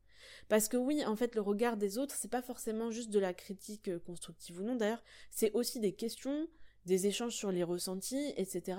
Parce 0.51 0.69
que 0.69 0.77
oui, 0.77 1.03
en 1.07 1.17
fait, 1.17 1.35
le 1.35 1.41
regard 1.41 1.79
des 1.79 1.97
autres, 1.97 2.15
c'est 2.15 2.31
pas 2.31 2.43
forcément 2.43 2.91
juste 2.91 3.09
de 3.09 3.19
la 3.19 3.33
critique 3.33 3.89
euh, 3.89 3.99
constructive 3.99 4.61
ou 4.61 4.63
non 4.63 4.77
d'ailleurs, 4.77 5.03
c'est 5.31 5.53
aussi 5.53 5.81
des 5.81 5.95
questions, 5.95 6.49
des 6.85 7.07
échanges 7.07 7.35
sur 7.35 7.51
les 7.51 7.65
ressentis, 7.65 8.35
etc. 8.37 8.79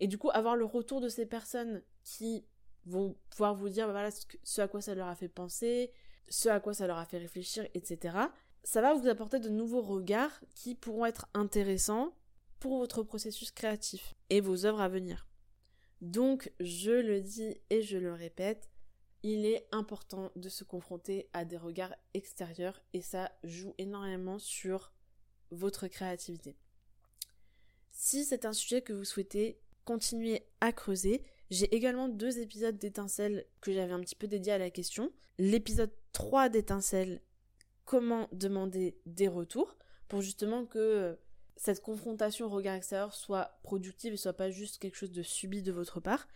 Et 0.00 0.08
du 0.08 0.18
coup, 0.18 0.30
avoir 0.32 0.56
le 0.56 0.64
retour 0.64 1.00
de 1.00 1.08
ces 1.08 1.26
personnes 1.26 1.80
qui 2.02 2.44
vont 2.84 3.16
pouvoir 3.30 3.54
vous 3.54 3.68
dire 3.68 3.86
bah 3.92 4.08
ce 4.42 4.60
à 4.60 4.66
quoi 4.66 4.80
ça 4.80 4.96
leur 4.96 5.06
a 5.06 5.14
fait 5.14 5.28
penser, 5.28 5.92
ce 6.28 6.48
à 6.48 6.58
quoi 6.58 6.74
ça 6.74 6.88
leur 6.88 6.98
a 6.98 7.06
fait 7.06 7.18
réfléchir, 7.18 7.64
etc. 7.74 8.18
Ça 8.64 8.80
va 8.80 8.94
vous 8.94 9.06
apporter 9.06 9.38
de 9.38 9.48
nouveaux 9.48 9.80
regards 9.80 10.40
qui 10.56 10.74
pourront 10.74 11.06
être 11.06 11.28
intéressants 11.34 12.16
pour 12.58 12.78
votre 12.78 13.02
processus 13.02 13.50
créatif 13.50 14.14
et 14.30 14.40
vos 14.40 14.66
œuvres 14.66 14.80
à 14.80 14.88
venir. 14.88 15.26
Donc, 16.00 16.52
je 16.60 16.90
le 16.90 17.20
dis 17.20 17.56
et 17.70 17.82
je 17.82 17.96
le 17.96 18.12
répète, 18.12 18.70
il 19.22 19.46
est 19.46 19.66
important 19.72 20.30
de 20.36 20.50
se 20.50 20.64
confronter 20.64 21.30
à 21.32 21.46
des 21.46 21.56
regards 21.56 21.94
extérieurs 22.12 22.82
et 22.92 23.00
ça 23.00 23.32
joue 23.42 23.74
énormément 23.78 24.38
sur 24.38 24.92
votre 25.50 25.88
créativité. 25.88 26.56
Si 27.90 28.24
c'est 28.24 28.44
un 28.44 28.52
sujet 28.52 28.82
que 28.82 28.92
vous 28.92 29.04
souhaitez 29.04 29.60
continuer 29.84 30.46
à 30.60 30.72
creuser, 30.72 31.22
j'ai 31.50 31.74
également 31.74 32.08
deux 32.08 32.38
épisodes 32.38 32.76
d'étincelles 32.76 33.46
que 33.60 33.72
j'avais 33.72 33.92
un 33.92 34.00
petit 34.00 34.16
peu 34.16 34.26
dédiés 34.26 34.52
à 34.52 34.58
la 34.58 34.70
question. 34.70 35.10
L'épisode 35.38 35.92
3 36.12 36.48
d'étincelles, 36.48 37.22
comment 37.84 38.28
demander 38.32 38.98
des 39.06 39.28
retours, 39.28 39.76
pour 40.08 40.20
justement 40.20 40.66
que 40.66 41.18
cette 41.56 41.82
confrontation 41.82 42.46
au 42.46 42.50
regard 42.50 42.74
extérieur 42.74 43.14
soit 43.14 43.58
productive 43.62 44.12
et 44.12 44.16
soit 44.16 44.32
pas 44.32 44.50
juste 44.50 44.78
quelque 44.78 44.96
chose 44.96 45.12
de 45.12 45.22
subi 45.22 45.62
de 45.62 45.72
votre 45.72 46.00
part. 46.00 46.26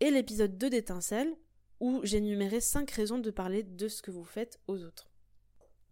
Et 0.00 0.10
l'épisode 0.10 0.58
2 0.58 0.70
d'étincelle, 0.70 1.34
où 1.80 2.00
j'ai 2.04 2.20
numéré 2.20 2.60
5 2.60 2.90
raisons 2.90 3.18
de 3.18 3.30
parler 3.30 3.62
de 3.62 3.88
ce 3.88 4.02
que 4.02 4.10
vous 4.10 4.24
faites 4.24 4.60
aux 4.66 4.82
autres. 4.84 5.10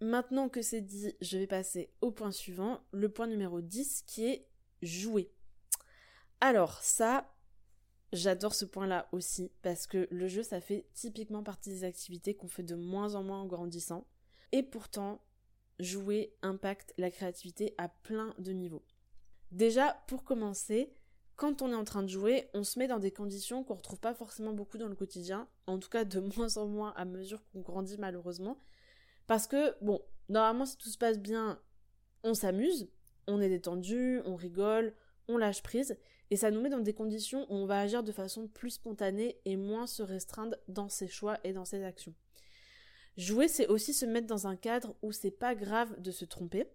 Maintenant 0.01 0.49
que 0.49 0.62
c'est 0.62 0.81
dit, 0.81 1.14
je 1.20 1.38
vais 1.38 1.47
passer 1.47 1.92
au 2.01 2.11
point 2.11 2.33
suivant, 2.33 2.81
le 2.92 3.09
point 3.09 3.27
numéro 3.27 3.61
10 3.61 4.03
qui 4.07 4.27
est 4.27 4.49
jouer. 4.83 5.31
Alors 6.40 6.83
ça, 6.83 7.33
j'adore 8.12 8.55
ce 8.55 8.64
point-là 8.64 9.09
aussi 9.12 9.51
parce 9.62 9.87
que 9.87 10.07
le 10.11 10.29
jeu 10.29 10.42
ça 10.42 10.61
fait 10.61 10.87
typiquement 10.92 11.42
partie 11.42 11.70
des 11.70 11.85
activités 11.85 12.35
qu'on 12.35 12.49
fait 12.49 12.62
de 12.62 12.75
moins 12.75 13.14
en 13.14 13.23
moins 13.23 13.40
en 13.40 13.47
grandissant. 13.47 14.07
Et 14.53 14.62
pourtant, 14.62 15.23
jouer 15.81 16.35
impacte 16.43 16.95
la 16.99 17.11
créativité 17.11 17.75
à 17.79 17.89
plein 17.89 18.35
de 18.39 18.53
niveaux. 18.53 18.85
Déjà, 19.51 20.03
pour 20.07 20.25
commencer, 20.25 20.93
quand 21.37 21.63
on 21.63 21.71
est 21.71 21.77
en 21.77 21.85
train 21.85 22.03
de 22.03 22.09
jouer, 22.09 22.49
on 22.55 22.65
se 22.65 22.79
met 22.79 22.87
dans 22.87 22.99
des 22.99 23.11
conditions 23.11 23.65
qu'on 23.65 23.75
retrouve 23.75 24.01
pas 24.01 24.15
forcément 24.15 24.53
beaucoup 24.53 24.79
dans 24.79 24.89
le 24.89 24.95
quotidien, 24.95 25.49
en 25.67 25.79
tout 25.79 25.89
cas 25.89 26.05
de 26.05 26.21
moins 26.37 26.57
en 26.57 26.67
moins 26.67 26.93
à 26.97 27.05
mesure 27.05 27.43
qu'on 27.53 27.61
grandit 27.61 27.99
malheureusement. 27.99 28.59
Parce 29.27 29.47
que, 29.47 29.75
bon, 29.83 30.01
normalement 30.29 30.67
si 30.67 30.77
tout 30.77 30.89
se 30.89 30.99
passe 30.99 31.19
bien, 31.19 31.61
on 32.23 32.35
s'amuse, 32.35 32.89
on 33.27 33.41
est 33.41 33.49
détendu, 33.49 34.21
on 34.25 34.37
rigole, 34.37 34.95
on 35.29 35.39
lâche 35.39 35.63
prise, 35.63 35.97
et 36.31 36.37
ça 36.37 36.51
nous 36.51 36.61
met 36.61 36.71
dans 36.71 36.81
des 36.81 36.95
conditions 36.95 37.47
où 37.51 37.55
on 37.55 37.67
va 37.67 37.81
agir 37.81 38.03
de 38.03 38.13
façon 38.13 38.49
plus 38.49 38.71
spontanée 38.71 39.41
et 39.45 39.57
moins 39.57 39.87
se 39.87 40.03
restreindre 40.03 40.57
dans 40.69 40.89
ses 40.89 41.09
choix 41.09 41.39
et 41.45 41.53
dans 41.53 41.65
ses 41.65 41.85
actions. 41.85 42.15
Jouer, 43.16 43.48
c'est 43.48 43.68
aussi 43.68 43.94
se 43.94 44.07
mettre 44.07 44.27
dans 44.27 44.46
un 44.46 44.57
cadre 44.57 44.96
où 45.03 45.12
c'est 45.12 45.31
pas 45.31 45.55
grave 45.55 46.00
de 46.00 46.11
se 46.11 46.24
tromper, 46.24 46.66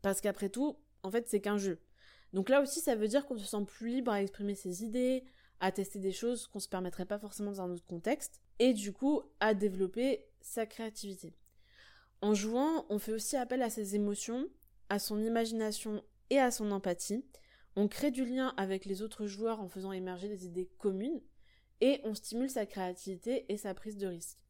parce 0.00 0.20
qu'après 0.20 0.48
tout, 0.48 0.78
en 1.02 1.10
fait, 1.10 1.28
c'est 1.28 1.40
qu'un 1.40 1.58
jeu. 1.58 1.78
Donc 2.32 2.48
là 2.48 2.62
aussi, 2.62 2.80
ça 2.80 2.94
veut 2.94 3.08
dire 3.08 3.26
qu'on 3.26 3.36
se 3.36 3.44
sent 3.44 3.64
plus 3.66 3.88
libre 3.88 4.10
à 4.10 4.22
exprimer 4.22 4.54
ses 4.54 4.82
idées, 4.82 5.24
à 5.60 5.70
tester 5.70 5.98
des 5.98 6.12
choses 6.12 6.46
qu'on 6.46 6.58
se 6.58 6.68
permettrait 6.68 7.04
pas 7.04 7.18
forcément 7.18 7.50
dans 7.50 7.60
un 7.60 7.70
autre 7.70 7.86
contexte, 7.86 8.40
et 8.58 8.72
du 8.72 8.92
coup, 8.92 9.22
à 9.40 9.54
développer 9.54 10.24
sa 10.40 10.66
créativité. 10.66 11.34
En 12.22 12.34
jouant, 12.34 12.86
on 12.88 12.98
fait 12.98 13.12
aussi 13.12 13.36
appel 13.36 13.62
à 13.62 13.70
ses 13.70 13.94
émotions, 13.94 14.48
à 14.88 14.98
son 14.98 15.22
imagination 15.22 16.02
et 16.30 16.38
à 16.38 16.50
son 16.50 16.70
empathie. 16.70 17.24
On 17.76 17.88
crée 17.88 18.10
du 18.10 18.24
lien 18.24 18.54
avec 18.56 18.84
les 18.84 19.02
autres 19.02 19.26
joueurs 19.26 19.60
en 19.60 19.68
faisant 19.68 19.92
émerger 19.92 20.28
des 20.28 20.46
idées 20.46 20.70
communes, 20.78 21.20
et 21.80 22.00
on 22.04 22.14
stimule 22.14 22.48
sa 22.48 22.64
créativité 22.64 23.44
et 23.48 23.56
sa 23.56 23.74
prise 23.74 23.98
de 23.98 24.06
risque. 24.06 24.41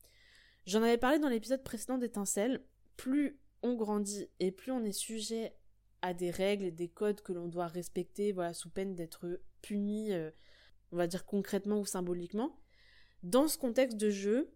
J'en 0.66 0.83
avais 0.83 0.98
parlé 0.98 1.18
dans 1.18 1.29
l'épisode 1.29 1.64
précédent 1.64 1.98
d'Étincelle, 1.98 2.64
plus 2.96 3.38
on 3.62 3.75
grandit 3.75 4.29
et 4.38 4.53
plus 4.53 4.70
on 4.70 4.85
est 4.85 4.92
sujet 4.92 5.57
à 6.03 6.14
des 6.14 6.31
règles 6.31 6.64
et 6.64 6.70
des 6.70 6.88
codes 6.88 7.20
que 7.20 7.33
l'on 7.33 7.48
doit 7.48 7.68
respecter, 7.68 8.33
voilà, 8.33 8.53
sous 8.53 8.70
peine 8.70 8.94
d'être 8.94 9.40
puni, 9.61 10.12
euh, 10.12 10.31
on 10.90 10.96
va 10.96 11.07
dire 11.07 11.25
concrètement 11.25 11.81
ou 11.81 11.87
symboliquement. 11.87 12.61
Dans 13.22 13.48
ce 13.48 13.57
contexte 13.57 13.96
de 13.96 14.11
jeu, 14.11 14.53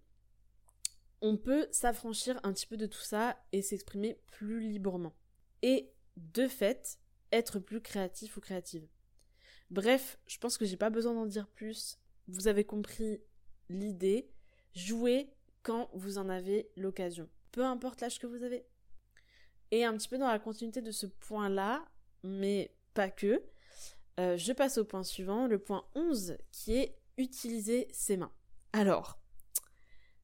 on 1.20 1.36
peut 1.36 1.68
s'affranchir 1.70 2.38
un 2.42 2.52
petit 2.52 2.66
peu 2.66 2.76
de 2.76 2.86
tout 2.86 3.00
ça 3.00 3.36
et 3.52 3.62
s'exprimer 3.62 4.20
plus 4.26 4.60
librement. 4.60 5.14
Et 5.62 5.92
de 6.16 6.48
fait, 6.48 6.98
être 7.32 7.58
plus 7.58 7.80
créatif 7.80 8.36
ou 8.36 8.40
créative. 8.40 8.86
Bref, 9.70 10.18
je 10.26 10.38
pense 10.38 10.58
que 10.58 10.64
j'ai 10.64 10.76
pas 10.76 10.90
besoin 10.90 11.14
d'en 11.14 11.26
dire 11.26 11.48
plus. 11.48 11.98
Vous 12.28 12.48
avez 12.48 12.64
compris 12.64 13.20
l'idée. 13.68 14.30
Jouez 14.74 15.35
quand 15.66 15.90
vous 15.94 16.18
en 16.18 16.28
avez 16.28 16.70
l'occasion. 16.76 17.28
Peu 17.50 17.64
importe 17.64 18.00
l'âge 18.00 18.20
que 18.20 18.28
vous 18.28 18.44
avez. 18.44 18.64
Et 19.72 19.84
un 19.84 19.96
petit 19.96 20.08
peu 20.08 20.16
dans 20.16 20.28
la 20.28 20.38
continuité 20.38 20.80
de 20.80 20.92
ce 20.92 21.06
point-là, 21.06 21.84
mais 22.22 22.72
pas 22.94 23.10
que, 23.10 23.42
euh, 24.20 24.36
je 24.36 24.52
passe 24.52 24.78
au 24.78 24.84
point 24.84 25.02
suivant, 25.02 25.48
le 25.48 25.58
point 25.58 25.84
11, 25.96 26.38
qui 26.52 26.76
est 26.76 26.96
utiliser 27.18 27.88
ses 27.90 28.16
mains. 28.16 28.30
Alors, 28.72 29.18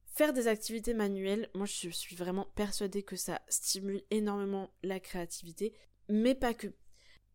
faire 0.05 0.31
des 0.31 0.47
activités 0.47 0.93
manuelles, 0.93 1.49
moi 1.55 1.65
je 1.65 1.89
suis 1.89 2.15
vraiment 2.15 2.45
persuadée 2.55 3.03
que 3.03 3.17
ça 3.17 3.41
stimule 3.49 4.01
énormément 4.11 4.73
la 4.81 5.01
créativité, 5.01 5.75
mais 6.07 6.35
pas 6.35 6.53
que. 6.53 6.73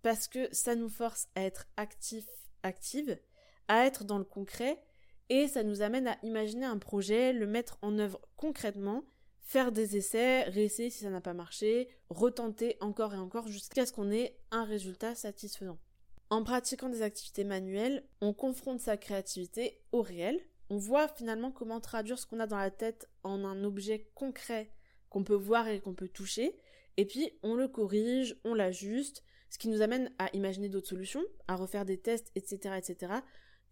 Parce 0.01 0.29
que 0.29 0.49
ça 0.51 0.77
nous 0.77 0.89
force 0.89 1.29
à 1.35 1.43
être 1.43 1.67
actif, 1.77 2.25
active, 2.63 3.19
à 3.67 3.85
être 3.85 4.05
dans 4.05 4.19
le 4.19 4.25
concret, 4.25 4.83
et 5.31 5.49
ça 5.49 5.63
nous 5.63 5.83
amène 5.83 6.09
à 6.09 6.19
imaginer 6.23 6.67
un 6.67 6.79
projet, 6.79 7.33
le 7.33 7.47
mettre 7.47 7.79
en 7.83 7.99
œuvre 7.99 8.21
concrètement, 8.37 9.05
faire 9.41 9.73
des 9.73 9.97
essais, 9.97 10.43
réessayer 10.45 10.91
si 10.91 11.05
ça 11.05 11.11
n'a 11.11 11.21
pas 11.21 11.35
marché, 11.35 11.89
retenter 12.11 12.77
encore 12.81 13.15
et 13.15 13.19
encore 13.19 13.49
jusqu'à 13.49 13.87
ce 13.87 13.93
qu'on 13.93 14.11
ait 14.11 14.39
un 14.51 14.65
résultat 14.65 15.15
satisfaisant. 15.15 15.79
En 16.31 16.45
pratiquant 16.45 16.91
des 16.91 17.03
activités 17.03 17.45
manuelles, 17.45 18.05
on 18.21 18.35
confronte 18.35 18.81
sa 18.81 18.99
créativité 18.99 19.81
au 19.93 20.03
réel, 20.03 20.39
on 20.69 20.77
voit 20.77 21.09
finalement 21.09 21.51
comment 21.51 21.81
traduire 21.81 22.19
ce 22.19 22.27
qu'on 22.27 22.41
a 22.41 22.47
dans 22.47 22.59
la 22.59 22.71
tête 22.71 23.09
en 23.23 23.45
un 23.45 23.65
objet 23.65 24.11
concret 24.15 24.71
qu'on 25.09 25.25
peut 25.25 25.35
voir 25.35 25.67
et 25.69 25.81
qu'on 25.81 25.95
peut 25.95 26.09
toucher, 26.09 26.55
et 26.99 27.07
puis 27.07 27.31
on 27.43 27.55
le 27.55 27.69
corrige, 27.69 28.37
on 28.45 28.53
l'ajuste, 28.53 29.25
ce 29.49 29.57
qui 29.57 29.69
nous 29.69 29.81
amène 29.81 30.13
à 30.19 30.29
imaginer 30.35 30.69
d'autres 30.69 30.89
solutions, 30.89 31.25
à 31.47 31.57
refaire 31.57 31.87
des 31.87 31.99
tests, 31.99 32.31
etc., 32.35 32.75
etc., 32.77 33.13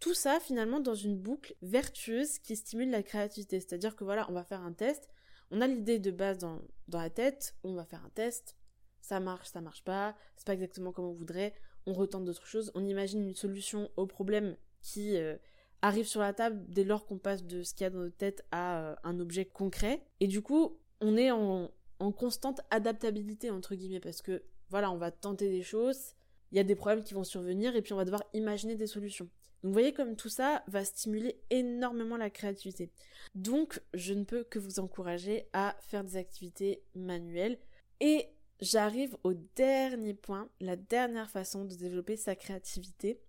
tout 0.01 0.15
ça 0.15 0.41
finalement 0.41 0.81
dans 0.81 0.95
une 0.95 1.17
boucle 1.17 1.55
vertueuse 1.63 2.39
qui 2.39 2.57
stimule 2.57 2.91
la 2.91 3.03
créativité. 3.03 3.61
C'est-à-dire 3.61 3.97
que 3.97 4.05
voilà, 4.05 4.27
on 4.31 4.33
va 4.33 4.45
faire 4.45 4.63
un 4.63 4.73
test, 4.73 5.09
on 5.51 5.61
a 5.61 5.67
l'idée 5.67 5.99
de 5.99 6.11
base 6.11 6.39
dans, 6.39 6.61
la 6.93 7.11
tête, 7.11 7.57
on 7.63 7.75
va 7.75 7.85
faire 7.85 8.05
un 8.05 8.11
test, 8.11 8.57
ça 9.01 9.21
marche, 9.21 9.49
ça 9.49 9.61
marche 9.61 9.85
pas, 9.85 10.17
c'est 10.37 10.47
pas 10.47 10.55
exactement 10.55 10.93
comme 10.93 11.07
on 11.07 11.13
voudrait, 11.13 11.55
on 11.87 11.93
retente 11.93 12.25
d'autres 12.25 12.47
choses, 12.47 12.73
on 12.75 12.85
imagine 12.85 13.23
une 13.23 13.35
solution 13.35 13.91
au 13.97 14.07
problème 14.07 14.57
qui 14.81 15.17
euh, 15.17 15.37
arrive 15.83 16.07
sur 16.07 16.21
la 16.21 16.33
table 16.33 16.65
dès 16.69 16.85
lors 16.85 17.07
qu'on 17.07 17.19
passe 17.19 17.45
de 17.45 17.63
ce 17.63 17.75
qu'il 17.75 17.85
y 17.85 17.87
a 17.87 17.91
dans 17.91 18.01
notre 18.01 18.17
tête 18.17 18.45
à 18.51 18.81
euh, 18.81 18.97
un 19.05 19.21
objet 19.21 19.45
concret. 19.45 20.03
Et 20.21 20.27
du 20.27 20.43
coup, 20.43 20.79
on 21.01 21.17
est 21.17 21.31
en, 21.31 21.71
en 22.01 22.13
constante 22.13 22.61
adaptabilité 22.71 23.51
entre 23.51 23.75
guillemets 23.75 24.01
parce 24.01 24.23
que 24.23 24.43
voilà, 24.69 24.91
on 24.91 24.97
va 24.97 25.13
tenter 25.13 25.49
des 25.49 25.63
choses, 25.63 26.15
il 26.51 26.57
y 26.57 26.61
a 26.61 26.65
des 26.65 26.75
problèmes 26.75 27.05
qui 27.05 27.15
vont 27.15 27.25
survenir 27.25 27.77
et 27.77 27.83
puis 27.83 27.93
on 27.93 27.97
va 27.97 28.05
devoir 28.05 28.25
imaginer 28.35 28.75
des 28.75 28.87
solutions. 28.87 29.29
Donc 29.63 29.71
vous 29.71 29.73
voyez 29.73 29.93
comme 29.93 30.17
tout 30.17 30.29
ça 30.29 30.63
va 30.67 30.85
stimuler 30.85 31.41
énormément 31.51 32.17
la 32.17 32.31
créativité. 32.31 32.91
Donc 33.35 33.81
je 33.95 34.15
ne 34.15 34.25
peux 34.25 34.45
que 34.45 34.59
vous 34.59 34.81
encourager 34.81 35.49
à 35.53 35.77
faire 35.81 36.05
des 36.05 36.17
activités 36.17 36.83
manuelles. 36.95 37.59
Et 38.01 38.29
j'arrive 38.61 39.17
au 39.25 39.35
dernier 39.35 40.15
point, 40.15 40.49
la 40.61 40.77
dernière 40.77 41.31
façon 41.31 41.65
de 41.65 41.75
développer 41.75 42.17
sa 42.17 42.37
créativité. 42.37 43.21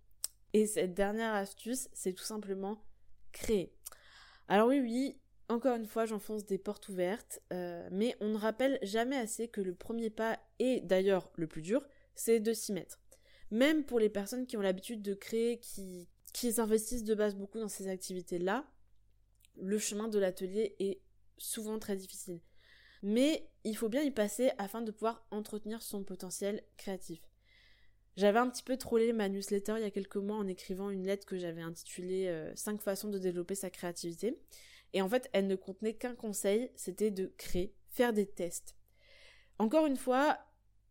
Et 0.54 0.66
cette 0.66 0.94
dernière 0.94 1.34
astuce, 1.34 1.90
c'est 1.94 2.14
tout 2.14 2.24
simplement 2.24 2.84
créer. 3.32 3.74
Alors 4.48 4.70
oui, 4.70 4.80
oui, 4.80 5.18
encore 5.50 5.76
une 5.76 5.86
fois, 5.86 6.06
j'enfonce 6.06 6.46
des 6.46 6.58
portes 6.58 6.90
ouvertes, 6.90 7.42
euh, 7.54 7.88
mais 7.92 8.16
on 8.20 8.30
ne 8.30 8.38
rappelle 8.38 8.80
jamais 8.82 9.18
assez 9.18 9.48
que 9.48 9.62
le 9.62 9.74
premier 9.74 10.10
pas, 10.10 10.40
et 10.60 10.82
d'ailleurs 10.82 11.32
le 11.36 11.48
plus 11.48 11.62
dur, 11.62 11.86
c'est 12.16 12.40
de 12.40 12.54
s'y 12.54 12.74
mettre. 12.74 13.00
Même 13.52 13.86
pour 13.86 14.00
les 14.00 14.10
personnes 14.10 14.46
qui 14.46 14.58
ont 14.58 14.62
l'habitude 14.62 15.02
de 15.02 15.14
créer, 15.14 15.60
qui, 15.60 16.10
qui 16.34 16.52
s'investissent 16.52 17.04
de 17.04 17.16
base 17.16 17.36
beaucoup 17.36 17.60
dans 17.60 17.68
ces 17.68 17.88
activités-là, 17.88 18.66
le 19.56 19.80
chemin 19.80 20.08
de 20.08 20.20
l'atelier 20.20 20.76
est 20.80 21.02
souvent 21.38 21.80
très 21.80 21.96
difficile. 21.96 22.42
Mais 23.04 23.50
il 23.64 23.78
faut 23.78 23.90
bien 23.90 24.02
y 24.02 24.12
passer 24.12 24.52
afin 24.58 24.82
de 24.82 24.92
pouvoir 24.92 25.26
entretenir 25.32 25.82
son 25.82 26.04
potentiel 26.04 26.64
créatif. 26.78 27.22
J'avais 28.16 28.40
un 28.40 28.50
petit 28.50 28.64
peu 28.64 28.78
trollé 28.78 29.14
ma 29.14 29.30
newsletter 29.30 29.76
il 29.78 29.84
y 29.84 29.86
a 29.86 29.92
quelques 29.92 30.18
mois 30.18 30.38
en 30.38 30.48
écrivant 30.48 30.90
une 30.90 31.06
lettre 31.06 31.28
que 31.28 31.38
j'avais 31.38 31.62
intitulée 31.62 32.52
5 32.56 32.76
euh, 32.76 32.84
façons 32.84 33.10
de 33.10 33.20
développer 33.20 33.54
sa 33.54 33.70
créativité. 33.70 34.40
Et 34.94 35.02
en 35.02 35.10
fait, 35.10 35.30
elle 35.34 35.48
ne 35.48 35.56
contenait 35.56 35.94
qu'un 35.94 36.16
conseil, 36.16 36.72
c'était 36.76 37.12
de 37.12 37.32
créer, 37.38 37.76
faire 37.90 38.14
des 38.14 38.26
tests. 38.26 38.76
Encore 39.60 39.86
une 39.86 39.98
fois, 39.98 40.40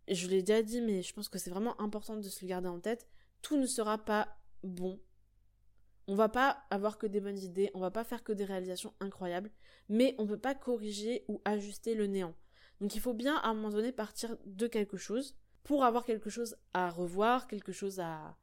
je 0.07 0.29
l'ai 0.29 0.43
déjà 0.43 0.63
dit, 0.63 0.81
mais 0.81 1.03
je 1.03 1.13
pense 1.15 1.29
que 1.29 1.39
c'est 1.39 1.51
vraiment 1.51 1.81
important 1.81 2.17
de 2.17 2.29
se 2.29 2.45
le 2.45 2.49
garder 2.49 2.69
en 2.69 2.79
tête, 2.79 3.09
tout 3.43 3.57
ne 3.57 3.67
sera 3.67 3.99
pas 3.99 4.37
bon 4.63 5.01
on 6.09 6.15
va 6.15 6.29
pas 6.29 6.65
avoir 6.71 6.99
que 6.99 7.07
des 7.07 7.21
bonnes 7.21 7.39
idées, 7.39 7.71
on 7.75 7.81
va 7.81 7.91
pas 7.91 8.05
faire 8.05 8.23
que 8.23 8.33
des 8.33 8.45
réalisations 8.45 8.95
incroyables, 9.01 9.51
mais 9.89 10.15
on 10.19 10.27
peut 10.27 10.39
pas 10.39 10.55
corriger 10.55 11.25
ou 11.29 11.41
ajuster 11.45 11.95
le 11.95 12.07
néant. 12.07 12.35
Donc 12.81 12.95
il 12.95 13.01
faut 13.01 13.15
bien 13.15 13.37
à 13.37 13.49
un 13.49 13.55
moment 13.55 13.71
donné 13.71 13.93
partir 13.93 14.37
de 14.45 14.67
quelque 14.67 14.97
chose 14.97 15.37
pour 15.65 15.85
avoir 15.85 16.05
quelque 16.05 16.31
chose 16.31 16.57
à 16.75 16.91
revoir, 16.91 17.49
quelque 17.49 17.73
chose 17.73 18.01
à, 18.01 18.37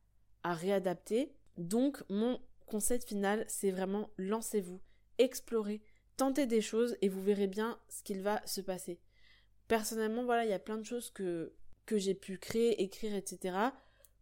réadapter. 0.43 1.33
Donc 1.57 2.03
mon 2.09 2.41
conseil 2.65 2.99
final, 2.99 3.45
c'est 3.47 3.71
vraiment 3.71 4.09
lancez-vous, 4.17 4.81
explorez, 5.19 5.81
tentez 6.17 6.47
des 6.47 6.59
choses 6.59 6.97
et 7.01 7.07
vous 7.07 7.21
verrez 7.21 7.47
bien 7.47 7.79
ce 7.87 8.03
qu'il 8.03 8.21
va 8.21 8.45
se 8.45 8.59
passer. 8.59 8.99
Personnellement, 9.69 10.25
voilà, 10.25 10.43
il 10.43 10.49
y 10.49 10.53
a 10.53 10.59
plein 10.59 10.77
de 10.77 10.83
choses 10.83 11.11
que 11.11 11.53
j'ai 11.89 12.13
pu 12.13 12.37
créer, 12.37 12.81
écrire, 12.83 13.15
etc 13.15 13.71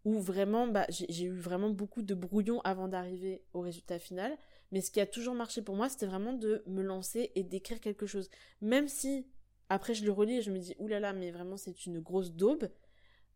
où 0.04 0.20
vraiment, 0.20 0.68
bah, 0.68 0.86
j'ai 0.90 1.26
eu 1.26 1.38
vraiment 1.38 1.70
beaucoup 1.70 2.02
de 2.02 2.16
brouillons 2.16 2.62
avant 2.62 2.88
d'arriver 2.88 3.44
au 3.54 3.62
résultat 3.62 4.00
final. 4.00 4.36
Mais 4.72 4.82
ce 4.82 4.90
qui 4.90 5.00
a 5.00 5.06
toujours 5.06 5.36
marché 5.36 5.62
pour 5.62 5.76
moi, 5.76 5.90
c'était 5.90 6.06
vraiment 6.06 6.34
de 6.34 6.64
me 6.66 6.82
lancer 6.82 7.32
et 7.36 7.44
d'écrire 7.44 7.80
quelque 7.80 8.06
chose. 8.06 8.30
Même 8.62 8.88
si, 8.88 9.28
après, 9.70 9.94
je 9.94 10.06
le 10.06 10.12
relis 10.12 10.38
et 10.38 10.42
je 10.42 10.52
me 10.52 10.60
dis, 10.60 10.76
oulala, 10.80 11.14
mais 11.14 11.32
vraiment, 11.32 11.58
c'est 11.58 11.86
une 11.86 12.00
grosse 12.00 12.32
daube. 12.32 12.70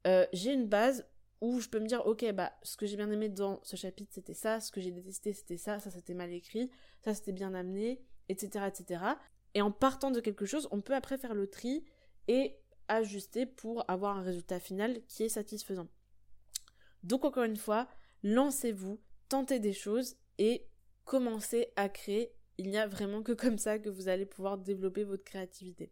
Euh, 0.07 0.25
j'ai 0.33 0.53
une 0.53 0.67
base 0.67 1.05
où 1.41 1.59
je 1.59 1.69
peux 1.69 1.79
me 1.79 1.87
dire, 1.87 2.05
ok, 2.07 2.31
bah, 2.31 2.53
ce 2.63 2.77
que 2.77 2.85
j'ai 2.85 2.95
bien 2.95 3.11
aimé 3.11 3.29
dans 3.29 3.59
ce 3.63 3.75
chapitre, 3.75 4.11
c'était 4.13 4.33
ça, 4.33 4.59
ce 4.59 4.71
que 4.71 4.81
j'ai 4.81 4.91
détesté, 4.91 5.33
c'était 5.33 5.57
ça, 5.57 5.79
ça, 5.79 5.91
c'était 5.91 6.13
mal 6.13 6.31
écrit, 6.31 6.71
ça, 7.03 7.13
c'était 7.13 7.33
bien 7.33 7.53
amené, 7.53 8.01
etc., 8.29 8.65
etc. 8.67 9.03
Et 9.53 9.61
en 9.61 9.71
partant 9.71 10.11
de 10.11 10.19
quelque 10.19 10.45
chose, 10.45 10.67
on 10.71 10.81
peut 10.81 10.95
après 10.95 11.17
faire 11.17 11.33
le 11.33 11.47
tri 11.47 11.83
et 12.27 12.57
ajuster 12.87 13.45
pour 13.45 13.83
avoir 13.89 14.17
un 14.17 14.21
résultat 14.21 14.59
final 14.59 15.01
qui 15.07 15.23
est 15.23 15.29
satisfaisant. 15.29 15.87
Donc 17.05 17.23
encore 17.23 17.43
une 17.43 17.55
fois, 17.55 17.87
lancez-vous, 18.23 18.99
tentez 19.29 19.59
des 19.59 19.73
choses 19.73 20.15
et 20.39 20.65
commencez 21.03 21.67
à 21.75 21.87
créer. 21.87 22.33
Il 22.57 22.69
n'y 22.69 22.79
a 22.79 22.87
vraiment 22.87 23.21
que 23.21 23.31
comme 23.31 23.59
ça 23.59 23.77
que 23.77 23.89
vous 23.89 24.07
allez 24.07 24.25
pouvoir 24.25 24.57
développer 24.57 25.03
votre 25.03 25.23
créativité. 25.23 25.91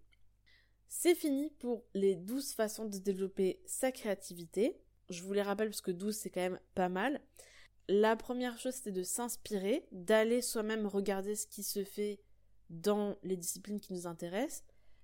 C'est 0.87 1.13
fini 1.13 1.51
pour 1.59 1.85
les 1.93 2.15
12 2.15 2.53
façons 2.53 2.85
de 2.85 2.97
développer 2.97 3.61
sa 3.67 3.91
créativité. 3.91 4.81
Je 5.09 5.21
vous 5.21 5.33
les 5.33 5.43
rappelle 5.43 5.69
parce 5.69 5.81
que 5.81 5.91
12 5.91 6.15
c'est 6.15 6.31
quand 6.31 6.41
même 6.41 6.59
pas 6.73 6.89
mal. 6.89 7.21
La 7.87 8.15
première 8.15 8.57
chose 8.57 8.73
c'était 8.73 8.91
de 8.91 9.03
s'inspirer, 9.03 9.85
d'aller 9.91 10.41
soi-même 10.41 10.87
regarder 10.87 11.35
ce 11.35 11.45
qui 11.45 11.61
se 11.61 11.83
fait 11.83 12.21
dans 12.71 13.17
les 13.21 13.37
disciplines 13.37 13.79
qui 13.79 13.93
nous 13.93 14.07
intéressent. 14.07 14.63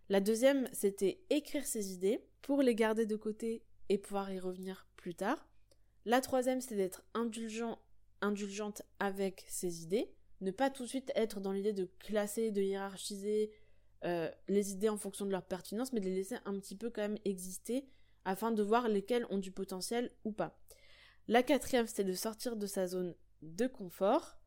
La 0.09 0.21
deuxième 0.21 0.67
c'était 0.73 1.21
écrire 1.29 1.67
ses 1.67 1.93
idées. 1.93 2.25
pour 2.41 2.63
les 2.63 2.73
garder 2.73 3.05
de 3.05 3.15
côté 3.15 3.63
et 3.89 3.99
pouvoir 3.99 4.31
y 4.31 4.39
revenir 4.39 4.87
plus 4.95 5.13
tard. 5.13 5.49
La 6.05 6.21
troisième, 6.21 6.61
c'est 6.61 6.75
d'être 6.75 7.03
indulgent, 7.13 7.79
indulgente 8.21 8.81
avec 8.99 9.45
ses 9.47 9.83
idées. 9.83 10.11
Ne 10.41 10.51
pas 10.51 10.69
tout 10.69 10.83
de 10.83 10.87
suite 10.87 11.11
être 11.15 11.39
dans 11.39 11.51
l'idée 11.51 11.73
de 11.73 11.89
classer, 11.99 12.51
de 12.51 12.61
hiérarchiser 12.61 13.51
euh, 14.05 14.31
les 14.47 14.71
idées 14.71 14.89
en 14.89 14.97
fonction 14.97 15.25
de 15.25 15.31
leur 15.31 15.45
pertinence, 15.45 15.91
mais 15.91 15.99
de 15.99 16.05
les 16.05 16.15
laisser 16.15 16.37
un 16.45 16.57
petit 16.59 16.75
peu 16.75 16.89
quand 16.89 17.01
même 17.01 17.17
exister 17.25 17.85
afin 18.25 18.51
de 18.51 18.63
voir 18.63 18.87
lesquelles 18.87 19.25
ont 19.29 19.37
du 19.37 19.51
potentiel 19.51 20.11
ou 20.23 20.31
pas. 20.31 20.57
La 21.27 21.43
quatrième, 21.43 21.87
c'est 21.87 22.03
de 22.03 22.13
sortir 22.13 22.55
de 22.55 22.65
sa 22.65 22.87
zone 22.87 23.15
de 23.41 23.67
confort, 23.67 24.37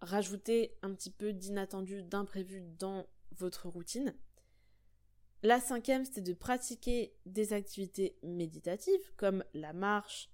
rajouter 0.00 0.76
un 0.82 0.92
petit 0.94 1.10
peu 1.10 1.32
d'inattendu, 1.32 2.02
d'imprévu 2.02 2.62
dans 2.78 3.06
votre 3.32 3.68
routine. 3.68 4.14
La 5.42 5.60
cinquième, 5.60 6.04
c'est 6.04 6.20
de 6.20 6.32
pratiquer 6.32 7.14
des 7.26 7.52
activités 7.52 8.18
méditatives 8.22 9.12
comme 9.16 9.44
la 9.54 9.72
marche, 9.72 10.30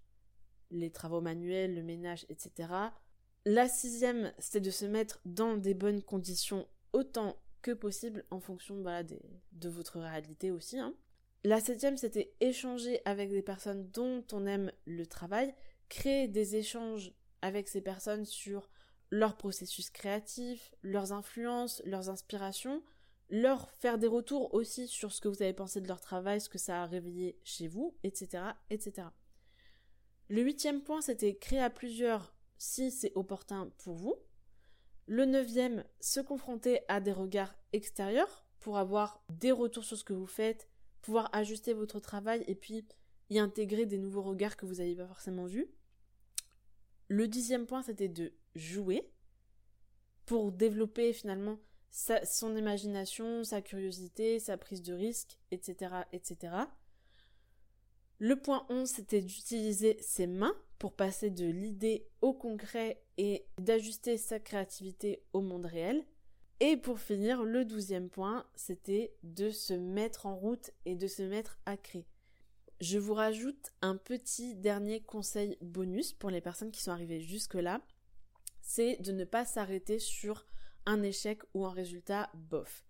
les 0.71 0.91
travaux 0.91 1.21
manuels, 1.21 1.75
le 1.75 1.83
ménage, 1.83 2.27
etc. 2.29 2.69
La 3.45 3.69
sixième, 3.69 4.33
c'est 4.39 4.61
de 4.61 4.71
se 4.71 4.85
mettre 4.85 5.21
dans 5.25 5.57
des 5.57 5.75
bonnes 5.75 6.03
conditions 6.03 6.67
autant 6.93 7.37
que 7.63 7.73
possible 7.73 8.25
en 8.31 8.41
fonction 8.41 8.77
de 8.77 9.69
votre 9.69 9.99
réalité 9.99 10.51
aussi. 10.51 10.79
Hein. 10.79 10.95
La 11.45 11.61
septième, 11.61 11.97
c'était 11.97 12.35
échanger 12.41 13.01
avec 13.05 13.31
des 13.31 13.43
personnes 13.43 13.91
dont 13.91 14.25
on 14.33 14.47
aime 14.47 14.73
le 14.87 15.07
travail, 15.07 15.55
créer 15.89 16.29
des 16.29 16.57
échanges 16.57 17.13
avec 17.43 17.69
ces 17.69 17.83
personnes 17.83 18.25
sur 18.25 18.71
leur 19.11 19.37
processus 19.37 19.91
créatif, 19.91 20.75
leurs 20.83 21.13
influences, 21.13 21.83
leurs 21.85 22.09
inspirations, 22.09 22.83
leur 23.31 23.71
faire 23.73 23.99
des 23.99 24.07
retours 24.07 24.53
aussi 24.55 24.89
sur 24.89 25.13
ce 25.13 25.21
que 25.21 25.29
vous 25.29 25.43
avez 25.43 25.53
pensé 25.53 25.81
de 25.81 25.89
leur 25.89 26.01
travail, 26.01 26.41
ce 26.41 26.49
que 26.49 26.59
ça 26.59 26.83
a 26.83 26.87
réveillé 26.87 27.39
chez 27.45 27.69
vous, 27.69 27.95
etc. 28.03 28.43
etc. 28.71 29.09
Le 30.29 30.43
huitième 30.43 30.83
point, 30.83 31.01
c'était 31.01 31.37
créer 31.37 31.61
à 31.61 31.71
plusieurs 31.71 32.35
si 32.57 32.91
c'est 32.91 33.13
opportun 33.15 33.71
pour 33.79 33.95
vous. 33.95 34.17
Le 35.07 35.27
neuvième, 35.27 35.85
se 36.01 36.21
confronter 36.21 36.81
à 36.89 37.01
des 37.01 37.13
regards 37.13 37.55
extérieurs 37.73 38.47
pour 38.61 38.79
avoir 38.79 39.23
des 39.29 39.53
retours 39.53 39.85
sur 39.85 39.99
ce 39.99 40.05
que 40.05 40.15
vous 40.15 40.27
faites, 40.27 40.69
pouvoir 41.03 41.29
ajuster 41.35 41.75
votre 41.75 42.01
travail 42.01 42.43
et 42.47 42.55
puis 42.55 42.87
y 43.29 43.39
intégrer 43.39 43.85
des 43.85 43.99
nouveaux 43.99 44.23
regards 44.23 44.57
que 44.57 44.65
vous 44.65 44.77
n'avez 44.77 44.95
pas 44.95 45.07
forcément 45.07 45.45
vus. 45.45 45.69
Le 47.09 47.29
dixième 47.29 47.67
point, 47.67 47.83
c'était 47.83 48.09
de 48.09 48.33
jouer 48.55 49.13
pour 50.25 50.53
développer 50.53 51.13
finalement 51.13 51.59
son 51.91 52.57
imagination, 52.57 53.45
sa 53.45 53.61
curiosité, 53.61 54.39
sa 54.39 54.57
prise 54.57 54.83
de 54.83 54.95
risque, 54.95 55.39
etc., 55.51 55.95
etc. 56.13 56.55
Le 58.19 58.37
point 58.37 58.65
11, 58.69 58.89
c'était 58.89 59.21
d'utiliser 59.21 59.97
ses 60.01 60.27
mains 60.27 60.55
pour 60.79 60.95
passer 60.95 61.31
de 61.31 61.47
l'idée 61.47 62.07
au 62.21 62.33
concret 62.33 63.03
et 63.19 63.45
d'ajuster 63.59 64.17
sa 64.19 64.39
créativité 64.39 65.23
au 65.33 65.41
monde 65.41 65.67
réel. 65.67 66.05
Et 66.61 66.77
pour 66.77 67.01
finir, 67.01 67.43
le 67.43 67.65
douzième 67.65 68.09
point, 68.09 68.47
c'était 68.55 69.13
de 69.23 69.51
se 69.51 69.75
mettre 69.75 70.27
en 70.27 70.37
route 70.37 70.71
et 70.85 70.95
de 70.95 71.07
se 71.09 71.23
mettre 71.23 71.59
à 71.67 71.77
créer. 71.77 72.07
Je 72.81 72.99
vous 72.99 73.15
rajoute 73.15 73.73
un 73.83 73.97
petit 73.97 74.55
dernier 74.55 75.01
conseil 75.01 75.59
bonus 75.61 76.13
pour 76.13 76.31
les 76.31 76.41
personnes 76.41 76.71
qui 76.71 76.83
sont 76.83 76.93
arrivées 76.93 77.21
jusque-là, 77.21 77.81
c'est 78.61 79.01
de 79.03 79.13
ne 79.13 79.25
pas 79.25 79.45
s'arrêter 79.45 79.99
sur 79.99 80.47
un 80.87 81.03
échec 81.03 81.43
ou 81.55 81.67
un 81.67 81.73
résultat 81.73 82.31
bof. 82.35 82.85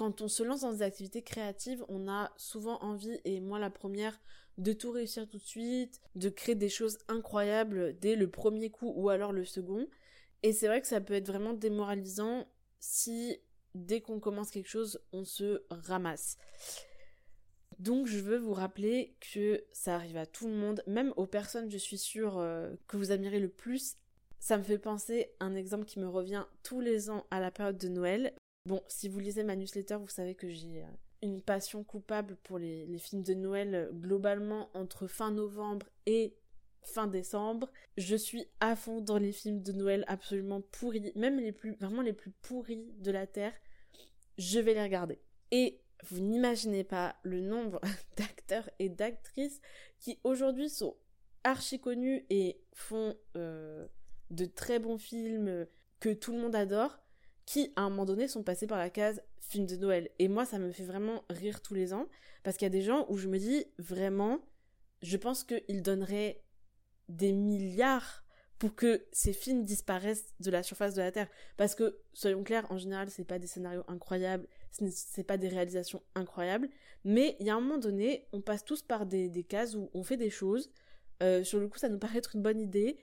Quand 0.00 0.22
on 0.22 0.28
se 0.28 0.42
lance 0.42 0.62
dans 0.62 0.72
des 0.72 0.80
activités 0.80 1.20
créatives, 1.20 1.84
on 1.90 2.08
a 2.08 2.32
souvent 2.38 2.78
envie, 2.82 3.20
et 3.26 3.38
moi 3.38 3.58
la 3.58 3.68
première, 3.68 4.18
de 4.56 4.72
tout 4.72 4.92
réussir 4.92 5.28
tout 5.28 5.36
de 5.36 5.42
suite, 5.42 6.00
de 6.14 6.30
créer 6.30 6.54
des 6.54 6.70
choses 6.70 6.96
incroyables 7.08 7.98
dès 7.98 8.16
le 8.16 8.30
premier 8.30 8.70
coup 8.70 8.94
ou 8.96 9.10
alors 9.10 9.30
le 9.30 9.44
second. 9.44 9.86
Et 10.42 10.54
c'est 10.54 10.68
vrai 10.68 10.80
que 10.80 10.86
ça 10.86 11.02
peut 11.02 11.12
être 11.12 11.26
vraiment 11.26 11.52
démoralisant 11.52 12.46
si 12.78 13.36
dès 13.74 14.00
qu'on 14.00 14.20
commence 14.20 14.50
quelque 14.50 14.70
chose, 14.70 15.02
on 15.12 15.26
se 15.26 15.64
ramasse. 15.68 16.38
Donc 17.78 18.06
je 18.06 18.20
veux 18.20 18.38
vous 18.38 18.54
rappeler 18.54 19.14
que 19.34 19.62
ça 19.70 19.96
arrive 19.96 20.16
à 20.16 20.24
tout 20.24 20.46
le 20.46 20.54
monde, 20.54 20.82
même 20.86 21.12
aux 21.18 21.26
personnes, 21.26 21.70
je 21.70 21.76
suis 21.76 21.98
sûre, 21.98 22.38
euh, 22.38 22.74
que 22.86 22.96
vous 22.96 23.12
admirez 23.12 23.38
le 23.38 23.50
plus. 23.50 23.96
Ça 24.38 24.56
me 24.56 24.62
fait 24.62 24.78
penser 24.78 25.30
un 25.40 25.54
exemple 25.54 25.84
qui 25.84 26.00
me 26.00 26.08
revient 26.08 26.46
tous 26.62 26.80
les 26.80 27.10
ans 27.10 27.26
à 27.30 27.38
la 27.38 27.50
période 27.50 27.76
de 27.76 27.88
Noël. 27.88 28.32
Bon, 28.70 28.84
si 28.86 29.08
vous 29.08 29.18
lisez 29.18 29.42
ma 29.42 29.56
newsletter, 29.56 29.96
vous 29.96 30.06
savez 30.06 30.36
que 30.36 30.48
j'ai 30.48 30.84
euh, 30.84 30.86
une 31.22 31.42
passion 31.42 31.82
coupable 31.82 32.36
pour 32.44 32.56
les, 32.56 32.86
films 32.98 33.24
de 33.24 33.34
Noël 33.34 33.74
euh, 33.74 33.90
globalement 33.90 34.70
entre 34.74 35.08
fin 35.08 35.32
novembre 35.32 35.88
et 36.06 36.36
fin 36.80 37.08
décembre. 37.08 37.68
Je 37.96 38.14
suis 38.14 38.46
à 38.60 38.76
fond 38.76 39.00
dans 39.00 39.18
les 39.18 39.32
films 39.32 39.60
de 39.60 39.72
Noël 39.72 40.04
absolument 40.06 40.60
pourris, 40.60 41.10
même 41.16 41.40
les 41.40 41.50
plus, 41.50 41.74
vraiment 41.80 42.00
les 42.00 42.12
plus 42.12 42.30
pourris 42.30 42.86
de 43.00 43.10
la 43.10 43.26
Terre. 43.26 43.52
Je 44.38 44.60
vais 44.60 44.74
les 44.74 44.84
regarder. 44.84 45.18
Et 45.50 45.80
vous 46.04 46.20
n'imaginez 46.20 46.84
pas 46.84 47.16
le 47.24 47.40
nombre 47.40 47.80
d'acteurs 48.16 48.70
et 48.78 48.88
d'actrices 48.88 49.60
qui 49.98 50.20
aujourd'hui 50.22 50.70
sont 50.70 50.96
archi 51.42 51.80
connus 51.80 52.24
et 52.30 52.60
font 52.72 53.16
euh, 53.36 53.88
de 54.30 54.44
très 54.44 54.78
bons 54.78 54.98
films 54.98 55.66
que 55.98 56.10
tout 56.10 56.32
le 56.32 56.38
monde 56.38 56.54
adore, 56.54 57.00
qui 57.50 57.72
à 57.74 57.80
un 57.80 57.90
moment 57.90 58.04
donné 58.04 58.28
sont 58.28 58.44
passés 58.44 58.68
par 58.68 58.78
la 58.78 58.90
case 58.90 59.24
film 59.40 59.66
de 59.66 59.74
Noël. 59.74 60.08
Et 60.20 60.28
moi, 60.28 60.46
ça 60.46 60.60
me 60.60 60.70
fait 60.70 60.84
vraiment 60.84 61.24
rire 61.28 61.62
tous 61.62 61.74
les 61.74 61.92
ans, 61.92 62.06
parce 62.44 62.56
qu'il 62.56 62.64
y 62.64 62.70
a 62.70 62.70
des 62.70 62.80
gens 62.80 63.06
où 63.08 63.16
je 63.16 63.26
me 63.26 63.38
dis 63.40 63.66
vraiment, 63.76 64.38
je 65.02 65.16
pense 65.16 65.42
qu'ils 65.42 65.82
donneraient 65.82 66.44
des 67.08 67.32
milliards 67.32 68.22
pour 68.60 68.76
que 68.76 69.04
ces 69.10 69.32
films 69.32 69.64
disparaissent 69.64 70.32
de 70.38 70.48
la 70.52 70.62
surface 70.62 70.94
de 70.94 71.02
la 71.02 71.10
Terre. 71.10 71.26
Parce 71.56 71.74
que, 71.74 71.98
soyons 72.12 72.44
clairs, 72.44 72.70
en 72.70 72.78
général, 72.78 73.10
c'est 73.10 73.24
pas 73.24 73.40
des 73.40 73.48
scénarios 73.48 73.82
incroyables, 73.88 74.46
c'est 74.70 75.26
pas 75.26 75.36
des 75.36 75.48
réalisations 75.48 76.04
incroyables, 76.14 76.68
mais 77.02 77.36
il 77.40 77.48
y 77.48 77.50
a 77.50 77.56
un 77.56 77.60
moment 77.60 77.78
donné, 77.78 78.28
on 78.32 78.40
passe 78.40 78.64
tous 78.64 78.82
par 78.82 79.06
des, 79.06 79.44
cases 79.48 79.74
où 79.74 79.90
on 79.92 80.04
fait 80.04 80.16
des 80.16 80.30
choses, 80.30 80.70
euh, 81.20 81.42
sur 81.42 81.58
le 81.58 81.66
coup, 81.66 81.78
ça 81.78 81.88
nous 81.88 81.98
paraît 81.98 82.18
être 82.18 82.36
une 82.36 82.42
bonne 82.42 82.60
idée, 82.60 82.96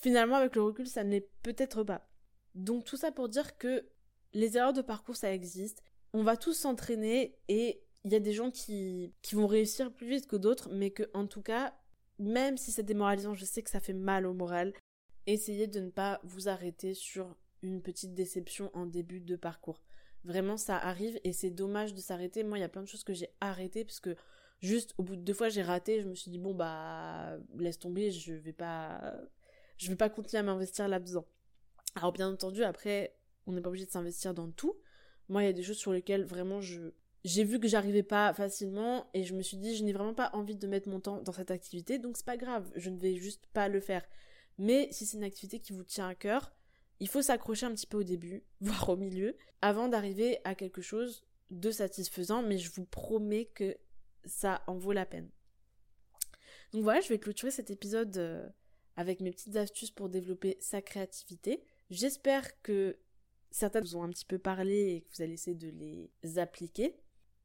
finalement, 0.00 0.34
avec 0.34 0.56
le 0.56 0.62
recul, 0.62 0.88
ça 0.88 1.04
ne 1.04 1.10
l'est 1.10 1.30
peut-être 1.44 1.84
pas. 1.84 2.08
Donc, 2.56 2.84
tout 2.84 2.96
ça 2.96 3.12
pour 3.12 3.28
dire 3.28 3.56
que 3.58 3.86
les 4.32 4.56
erreurs 4.56 4.72
de 4.72 4.82
parcours, 4.82 5.16
ça 5.16 5.32
existe, 5.32 5.82
on 6.12 6.22
va 6.22 6.36
tous 6.36 6.54
s'entraîner 6.54 7.38
et 7.48 7.82
il 8.04 8.12
y 8.12 8.16
a 8.16 8.20
des 8.20 8.32
gens 8.32 8.50
qui, 8.50 9.12
vont 9.32 9.46
réussir 9.46 9.92
plus 9.92 10.08
vite 10.08 10.26
que 10.26 10.36
d'autres, 10.36 10.68
mais 10.72 10.90
que, 10.90 11.04
en 11.12 11.26
tout 11.26 11.42
cas, 11.42 11.74
même 12.18 12.56
si 12.56 12.72
c'est 12.72 12.82
démoralisant, 12.82 13.34
je 13.34 13.44
sais 13.44 13.62
que 13.62 13.70
ça 13.70 13.80
fait 13.80 13.92
mal 13.92 14.26
au 14.26 14.32
moral, 14.32 14.72
essayez 15.26 15.66
de 15.66 15.80
ne 15.80 15.90
pas 15.90 16.20
vous 16.22 16.48
arrêter 16.48 16.94
sur 16.94 17.36
une 17.62 17.82
petite 17.82 18.14
déception 18.14 18.70
en 18.74 18.86
début 18.86 19.20
de 19.20 19.36
parcours. 19.36 19.82
Vraiment, 20.24 20.56
ça 20.56 20.76
arrive 20.76 21.20
et 21.24 21.32
c'est 21.32 21.50
dommage 21.50 21.94
de 21.94 22.00
s'arrêter. 22.00 22.42
Moi, 22.42 22.58
il 22.58 22.62
y 22.62 22.64
a 22.64 22.68
plein 22.68 22.82
de 22.82 22.88
choses 22.88 23.04
que 23.04 23.12
j'ai 23.12 23.28
arrêtées 23.40 23.84
parce 23.84 24.00
que 24.00 24.16
juste 24.60 24.94
au 24.98 25.02
bout 25.02 25.16
de 25.16 25.22
deux 25.22 25.34
fois, 25.34 25.48
j'ai 25.48 25.62
raté. 25.62 26.00
Je 26.00 26.08
me 26.08 26.14
suis 26.14 26.30
dit, 26.30 26.38
bon, 26.38 26.54
bah, 26.54 27.36
laisse 27.58 27.78
tomber, 27.78 28.10
je 28.10 28.34
vais 28.34 28.52
pas, 28.52 29.14
je 29.78 29.88
vais 29.88 29.96
pas 29.96 30.08
continuer 30.08 30.40
à 30.40 30.42
m'investir 30.42 30.88
là-dedans. 30.88 31.26
Alors, 31.96 32.12
bien 32.12 32.28
entendu, 32.28 32.62
après, 32.62 33.16
on 33.46 33.52
n'est 33.52 33.60
pas 33.60 33.68
obligé 33.68 33.86
de 33.86 33.90
s'investir 33.90 34.34
dans 34.34 34.50
tout. 34.50 34.76
Moi, 35.28 35.42
il 35.42 35.46
y 35.46 35.48
a 35.48 35.52
des 35.52 35.62
choses 35.62 35.78
sur 35.78 35.92
lesquelles 35.92 36.24
vraiment 36.24 36.60
je, 36.60 36.92
j'ai 37.24 37.42
vu 37.42 37.58
que 37.58 37.66
j'arrivais 37.66 38.04
pas 38.04 38.32
facilement 38.32 39.10
et 39.12 39.24
je 39.24 39.34
me 39.34 39.42
suis 39.42 39.56
dit 39.56 39.74
je 39.74 39.82
n'ai 39.82 39.92
vraiment 39.92 40.14
pas 40.14 40.30
envie 40.32 40.54
de 40.54 40.66
mettre 40.68 40.88
mon 40.88 41.00
temps 41.00 41.20
dans 41.22 41.32
cette 41.32 41.50
activité 41.50 41.98
donc 41.98 42.16
c'est 42.16 42.24
pas 42.24 42.36
grave, 42.36 42.70
je 42.76 42.88
ne 42.88 42.98
vais 42.98 43.16
juste 43.16 43.46
pas 43.52 43.68
le 43.68 43.80
faire. 43.80 44.04
Mais 44.58 44.88
si 44.92 45.04
c'est 45.04 45.16
une 45.16 45.24
activité 45.24 45.58
qui 45.58 45.72
vous 45.72 45.82
tient 45.82 46.06
à 46.06 46.14
cœur, 46.14 46.54
il 47.00 47.08
faut 47.08 47.22
s'accrocher 47.22 47.66
un 47.66 47.74
petit 47.74 47.86
peu 47.86 47.98
au 47.98 48.04
début, 48.04 48.44
voire 48.60 48.88
au 48.90 48.96
milieu, 48.96 49.36
avant 49.60 49.88
d'arriver 49.88 50.38
à 50.44 50.54
quelque 50.54 50.82
chose 50.82 51.26
de 51.50 51.70
satisfaisant, 51.70 52.42
mais 52.42 52.58
je 52.58 52.70
vous 52.70 52.84
promets 52.84 53.46
que 53.46 53.76
ça 54.24 54.62
en 54.66 54.76
vaut 54.76 54.92
la 54.92 55.06
peine. 55.06 55.30
Donc 56.72 56.82
voilà, 56.82 57.00
je 57.00 57.08
vais 57.08 57.18
clôturer 57.18 57.50
cet 57.50 57.70
épisode 57.70 58.16
euh, 58.18 58.46
avec 58.96 59.20
mes 59.20 59.30
petites 59.30 59.56
astuces 59.56 59.90
pour 59.90 60.08
développer 60.08 60.56
sa 60.60 60.80
créativité. 60.80 61.64
J'espère 61.90 62.60
que 62.62 62.98
certaines 63.50 63.84
vous 63.84 63.96
ont 63.96 64.02
un 64.02 64.10
petit 64.10 64.24
peu 64.24 64.38
parlé 64.38 64.94
et 64.94 65.00
que 65.02 65.16
vous 65.16 65.22
allez 65.22 65.34
essayer 65.34 65.56
de 65.56 65.68
les 65.68 66.38
appliquer. 66.38 66.96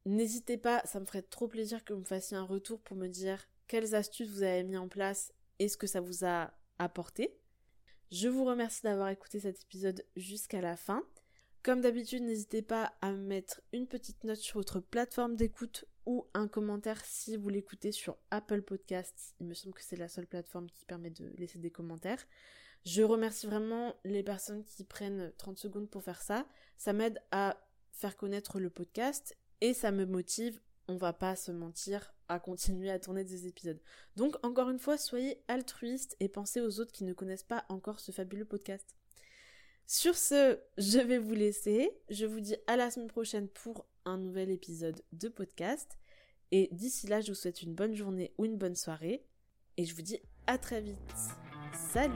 N'hésitez 0.04 0.58
pas, 0.58 0.82
ça 0.84 0.98
me 0.98 1.04
ferait 1.04 1.22
trop 1.22 1.46
plaisir 1.46 1.84
que 1.84 1.92
vous 1.92 2.00
me 2.00 2.04
fassiez 2.04 2.36
un 2.36 2.42
retour 2.42 2.80
pour 2.80 2.96
me 2.96 3.06
dire 3.06 3.46
quelles 3.68 3.94
astuces 3.94 4.28
vous 4.28 4.42
avez 4.42 4.64
mis 4.64 4.76
en 4.76 4.88
place 4.88 5.32
et 5.58 5.68
ce 5.68 5.76
que 5.76 5.86
ça 5.86 6.00
vous 6.00 6.24
a 6.24 6.52
apporté. 6.78 7.38
Je 8.10 8.28
vous 8.28 8.44
remercie 8.44 8.82
d'avoir 8.82 9.08
écouté 9.08 9.40
cet 9.40 9.62
épisode 9.62 10.04
jusqu'à 10.16 10.60
la 10.60 10.76
fin. 10.76 11.02
Comme 11.62 11.80
d'habitude, 11.80 12.24
n'hésitez 12.24 12.60
pas 12.60 12.92
à 13.00 13.12
mettre 13.12 13.62
une 13.72 13.86
petite 13.86 14.24
note 14.24 14.38
sur 14.38 14.58
votre 14.58 14.80
plateforme 14.80 15.36
d'écoute 15.36 15.84
ou 16.06 16.26
un 16.34 16.48
commentaire 16.48 17.02
si 17.04 17.36
vous 17.36 17.48
l'écoutez 17.48 17.92
sur 17.92 18.18
Apple 18.32 18.62
Podcasts. 18.62 19.36
Il 19.38 19.46
me 19.46 19.54
semble 19.54 19.74
que 19.74 19.84
c'est 19.84 19.96
la 19.96 20.08
seule 20.08 20.26
plateforme 20.26 20.68
qui 20.70 20.84
permet 20.84 21.10
de 21.10 21.32
laisser 21.38 21.60
des 21.60 21.70
commentaires. 21.70 22.26
Je 22.84 23.02
remercie 23.02 23.46
vraiment 23.46 23.94
les 24.04 24.22
personnes 24.22 24.64
qui 24.64 24.84
prennent 24.84 25.32
30 25.38 25.58
secondes 25.58 25.88
pour 25.88 26.02
faire 26.02 26.20
ça. 26.20 26.46
Ça 26.78 26.92
m'aide 26.92 27.22
à 27.30 27.56
faire 27.92 28.16
connaître 28.16 28.58
le 28.58 28.70
podcast 28.70 29.36
et 29.60 29.74
ça 29.74 29.92
me 29.92 30.04
motive 30.04 30.60
on 30.88 30.96
va 30.96 31.12
pas 31.12 31.36
se 31.36 31.50
mentir 31.50 32.12
à 32.28 32.38
continuer 32.38 32.90
à 32.90 32.98
tourner 32.98 33.24
des 33.24 33.46
épisodes. 33.46 33.80
Donc 34.16 34.36
encore 34.44 34.70
une 34.70 34.78
fois, 34.78 34.98
soyez 34.98 35.42
altruistes 35.48 36.16
et 36.20 36.28
pensez 36.28 36.60
aux 36.60 36.80
autres 36.80 36.92
qui 36.92 37.04
ne 37.04 37.12
connaissent 37.12 37.42
pas 37.42 37.64
encore 37.68 38.00
ce 38.00 38.12
fabuleux 38.12 38.44
podcast. 38.44 38.96
Sur 39.86 40.16
ce, 40.16 40.58
je 40.78 40.98
vais 40.98 41.18
vous 41.18 41.34
laisser. 41.34 41.90
Je 42.08 42.26
vous 42.26 42.40
dis 42.40 42.56
à 42.66 42.76
la 42.76 42.90
semaine 42.90 43.08
prochaine 43.08 43.48
pour 43.48 43.86
un 44.04 44.16
nouvel 44.16 44.50
épisode 44.50 45.02
de 45.12 45.28
podcast. 45.28 45.98
Et 46.50 46.68
d'ici 46.72 47.06
là, 47.06 47.20
je 47.20 47.32
vous 47.32 47.34
souhaite 47.34 47.62
une 47.62 47.74
bonne 47.74 47.94
journée 47.94 48.32
ou 48.38 48.44
une 48.44 48.58
bonne 48.58 48.76
soirée. 48.76 49.24
Et 49.76 49.84
je 49.84 49.94
vous 49.94 50.02
dis 50.02 50.18
à 50.46 50.58
très 50.58 50.80
vite. 50.80 51.41
Salut 51.72 52.12